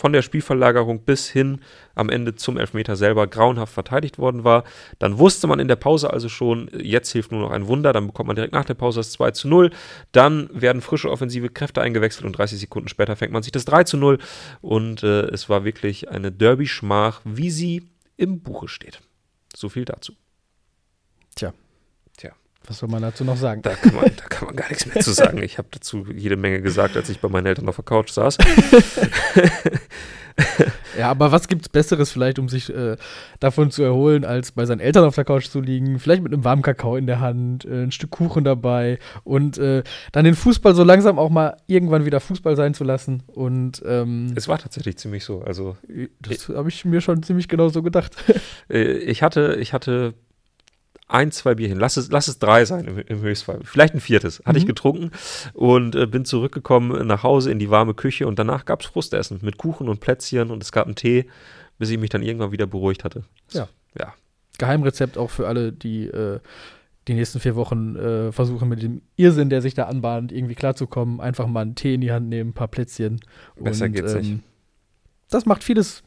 von 0.00 0.14
der 0.14 0.22
Spielverlagerung 0.22 1.00
bis 1.00 1.28
hin 1.28 1.60
am 1.94 2.08
Ende 2.08 2.34
zum 2.34 2.56
Elfmeter 2.56 2.96
selber 2.96 3.26
grauenhaft 3.26 3.74
verteidigt 3.74 4.18
worden 4.18 4.44
war. 4.44 4.64
Dann 4.98 5.18
wusste 5.18 5.46
man 5.46 5.60
in 5.60 5.68
der 5.68 5.76
Pause 5.76 6.10
also 6.10 6.30
schon, 6.30 6.70
jetzt 6.72 7.12
hilft 7.12 7.32
nur 7.32 7.42
noch 7.42 7.50
ein 7.50 7.66
Wunder, 7.66 7.92
dann 7.92 8.06
bekommt 8.06 8.28
man 8.28 8.36
direkt 8.36 8.54
nach 8.54 8.64
der 8.64 8.74
Pause 8.74 9.00
das 9.00 9.12
2 9.12 9.32
zu 9.32 9.48
0. 9.48 9.70
Dann 10.12 10.48
werden 10.54 10.80
frische 10.80 11.10
offensive 11.10 11.50
Kräfte 11.50 11.82
eingewechselt 11.82 12.24
und 12.24 12.32
30 12.32 12.58
Sekunden 12.58 12.88
später 12.88 13.14
fängt 13.14 13.32
man 13.32 13.42
sich 13.42 13.52
das 13.52 13.66
3 13.66 13.84
zu 13.84 13.98
0. 13.98 14.18
Und 14.62 15.02
äh, 15.02 15.26
es 15.26 15.50
war 15.50 15.64
wirklich 15.64 16.08
eine 16.08 16.32
Derby-Schmach, 16.32 17.20
wie 17.24 17.50
sie 17.50 17.86
im 18.16 18.40
Buche 18.40 18.68
steht. 18.68 19.00
So 19.54 19.68
viel 19.68 19.84
dazu. 19.84 20.14
Tja, 21.36 21.52
was 22.70 22.78
soll 22.78 22.88
man 22.88 23.02
dazu 23.02 23.24
noch 23.24 23.36
sagen? 23.36 23.62
Da 23.62 23.74
kann 23.74 23.96
man, 23.96 24.04
da 24.04 24.24
kann 24.28 24.46
man 24.46 24.54
gar 24.54 24.68
nichts 24.68 24.86
mehr 24.86 25.02
zu 25.02 25.10
sagen. 25.10 25.42
Ich 25.42 25.58
habe 25.58 25.66
dazu 25.72 26.06
jede 26.14 26.36
Menge 26.36 26.62
gesagt, 26.62 26.96
als 26.96 27.08
ich 27.08 27.18
bei 27.18 27.28
meinen 27.28 27.46
Eltern 27.46 27.68
auf 27.68 27.74
der 27.74 27.84
Couch 27.84 28.10
saß. 28.10 28.38
ja, 30.96 31.10
aber 31.10 31.32
was 31.32 31.48
gibt 31.48 31.62
es 31.62 31.68
Besseres 31.68 32.12
vielleicht, 32.12 32.38
um 32.38 32.48
sich 32.48 32.72
äh, 32.72 32.96
davon 33.40 33.72
zu 33.72 33.82
erholen, 33.82 34.24
als 34.24 34.52
bei 34.52 34.66
seinen 34.66 34.78
Eltern 34.78 35.04
auf 35.04 35.16
der 35.16 35.24
Couch 35.24 35.48
zu 35.48 35.60
liegen, 35.60 35.98
vielleicht 35.98 36.22
mit 36.22 36.32
einem 36.32 36.44
warmen 36.44 36.62
Kakao 36.62 36.94
in 36.94 37.08
der 37.08 37.18
Hand, 37.18 37.64
äh, 37.64 37.82
ein 37.82 37.90
Stück 37.90 38.12
Kuchen 38.12 38.44
dabei 38.44 39.00
und 39.24 39.58
äh, 39.58 39.82
dann 40.12 40.24
den 40.24 40.36
Fußball 40.36 40.76
so 40.76 40.84
langsam 40.84 41.18
auch 41.18 41.30
mal 41.30 41.56
irgendwann 41.66 42.04
wieder 42.04 42.20
Fußball 42.20 42.54
sein 42.54 42.74
zu 42.74 42.84
lassen. 42.84 43.24
Und 43.26 43.82
ähm, 43.84 44.32
es 44.36 44.46
war 44.46 44.58
tatsächlich 44.58 44.96
ziemlich 44.96 45.24
so. 45.24 45.42
Also 45.42 45.76
das 46.20 46.48
habe 46.48 46.68
ich 46.68 46.84
mir 46.84 47.00
schon 47.00 47.24
ziemlich 47.24 47.48
genau 47.48 47.68
so 47.68 47.82
gedacht. 47.82 48.14
Äh, 48.68 48.98
ich 48.98 49.22
hatte, 49.22 49.56
ich 49.58 49.72
hatte 49.72 50.14
ein, 51.12 51.32
zwei 51.32 51.54
Bierchen, 51.54 51.78
lass 51.78 51.96
es, 51.96 52.10
lass 52.10 52.28
es 52.28 52.38
drei 52.38 52.64
sein 52.64 52.86
im, 52.86 52.98
im 52.98 53.20
Höchstfall, 53.20 53.60
vielleicht 53.64 53.94
ein 53.94 54.00
viertes, 54.00 54.40
hatte 54.40 54.52
mhm. 54.52 54.56
ich 54.56 54.66
getrunken 54.66 55.10
und 55.54 55.94
äh, 55.94 56.06
bin 56.06 56.24
zurückgekommen 56.24 57.06
nach 57.06 57.22
Hause 57.22 57.50
in 57.50 57.58
die 57.58 57.70
warme 57.70 57.94
Küche 57.94 58.26
und 58.26 58.38
danach 58.38 58.64
gab 58.64 58.80
es 58.80 58.86
Frustessen 58.86 59.38
mit 59.42 59.58
Kuchen 59.58 59.88
und 59.88 60.00
Plätzchen 60.00 60.50
und 60.50 60.62
es 60.62 60.72
gab 60.72 60.86
einen 60.86 60.94
Tee, 60.96 61.26
bis 61.78 61.90
ich 61.90 61.98
mich 61.98 62.10
dann 62.10 62.22
irgendwann 62.22 62.52
wieder 62.52 62.66
beruhigt 62.66 63.04
hatte. 63.04 63.24
Ja. 63.52 63.68
Ja. 63.98 64.14
Geheimrezept 64.58 65.18
auch 65.18 65.30
für 65.30 65.48
alle, 65.48 65.72
die 65.72 66.04
äh, 66.06 66.38
die 67.08 67.14
nächsten 67.14 67.40
vier 67.40 67.56
Wochen 67.56 67.96
äh, 67.96 68.30
versuchen, 68.30 68.68
mit 68.68 68.82
dem 68.82 69.02
Irrsinn, 69.16 69.50
der 69.50 69.62
sich 69.62 69.74
da 69.74 69.84
anbahnt, 69.84 70.32
irgendwie 70.32 70.54
klarzukommen. 70.54 71.20
Einfach 71.20 71.46
mal 71.46 71.62
einen 71.62 71.74
Tee 71.74 71.94
in 71.94 72.02
die 72.02 72.12
Hand 72.12 72.28
nehmen, 72.28 72.50
ein 72.50 72.54
paar 72.54 72.68
Plätzchen. 72.68 73.20
Besser 73.56 73.86
und, 73.86 73.92
geht's 73.92 74.14
ähm, 74.14 74.20
nicht. 74.20 74.42
Das 75.30 75.46
macht 75.46 75.64
vieles 75.64 76.02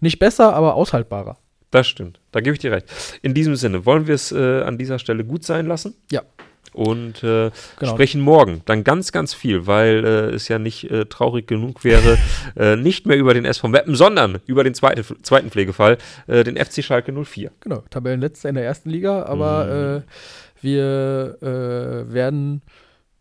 nicht 0.00 0.18
besser, 0.18 0.54
aber 0.54 0.74
aushaltbarer. 0.74 1.38
Das 1.70 1.86
stimmt. 1.86 2.20
Da 2.32 2.40
gebe 2.40 2.54
ich 2.54 2.60
dir 2.60 2.72
recht. 2.72 2.86
In 3.22 3.34
diesem 3.34 3.56
Sinne, 3.56 3.86
wollen 3.86 4.06
wir 4.06 4.14
es 4.14 4.32
äh, 4.32 4.62
an 4.62 4.78
dieser 4.78 4.98
Stelle 4.98 5.24
gut 5.24 5.44
sein 5.44 5.66
lassen? 5.66 5.94
Ja 6.10 6.22
und 6.72 7.22
äh, 7.22 7.50
genau. 7.78 7.92
sprechen 7.92 8.20
morgen 8.20 8.62
dann 8.64 8.84
ganz, 8.84 9.12
ganz 9.12 9.34
viel, 9.34 9.66
weil 9.66 10.04
äh, 10.04 10.34
es 10.34 10.48
ja 10.48 10.58
nicht 10.58 10.90
äh, 10.90 11.06
traurig 11.06 11.46
genug 11.46 11.84
wäre, 11.84 12.18
äh, 12.56 12.76
nicht 12.76 13.06
mehr 13.06 13.16
über 13.16 13.34
den 13.34 13.44
SV 13.44 13.72
Weppen, 13.72 13.94
sondern 13.94 14.38
über 14.46 14.64
den 14.64 14.74
zweite, 14.74 15.04
zweiten 15.22 15.50
Pflegefall, 15.50 15.98
äh, 16.26 16.44
den 16.44 16.56
FC 16.56 16.84
Schalke 16.84 17.12
04. 17.12 17.50
Genau, 17.60 17.82
Tabellenletzter 17.90 18.48
in 18.48 18.54
der 18.54 18.64
ersten 18.64 18.90
Liga, 18.90 19.24
aber 19.24 19.64
mhm. 19.64 19.70
Äh, 19.70 20.02
wir 20.62 21.38
werden 21.40 22.60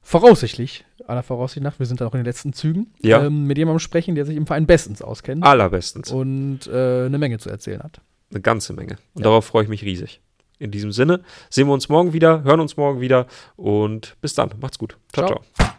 voraussichtlich, 0.01 0.83
aller 1.07 1.23
Voraussicht 1.23 1.63
nach, 1.63 1.79
wir 1.79 1.85
sind 1.85 2.01
dann 2.01 2.09
auch 2.09 2.13
in 2.13 2.19
den 2.19 2.25
letzten 2.25 2.51
Zügen, 2.51 2.87
ja. 3.01 3.23
ähm, 3.23 3.45
mit 3.45 3.57
jemandem 3.57 3.79
sprechen, 3.79 4.15
der 4.15 4.25
sich 4.25 4.35
im 4.35 4.45
Verein 4.45 4.65
bestens 4.65 5.01
auskennt. 5.01 5.45
Allerbestens. 5.45 6.11
Und 6.11 6.67
eine 6.69 7.17
Menge 7.17 7.37
zu 7.37 7.49
erzählen 7.49 7.81
hat. 7.81 8.01
Eine 8.31 8.41
ganze 8.41 8.73
Menge. 8.73 8.97
Und 9.13 9.21
ja. 9.21 9.23
darauf 9.23 9.45
freue 9.45 9.63
ich 9.63 9.69
mich 9.69 9.83
riesig. 9.83 10.21
In 10.59 10.71
diesem 10.71 10.91
Sinne 10.91 11.21
sehen 11.49 11.67
wir 11.67 11.73
uns 11.73 11.87
morgen 11.87 12.11
wieder, 12.11 12.43
hören 12.43 12.59
uns 12.59 12.75
morgen 12.75 12.99
wieder 12.99 13.27
und 13.55 14.17
bis 14.21 14.33
dann. 14.33 14.51
Macht's 14.59 14.77
gut. 14.77 14.97
ciao. 15.13 15.27
ciao. 15.27 15.41
ciao. 15.53 15.69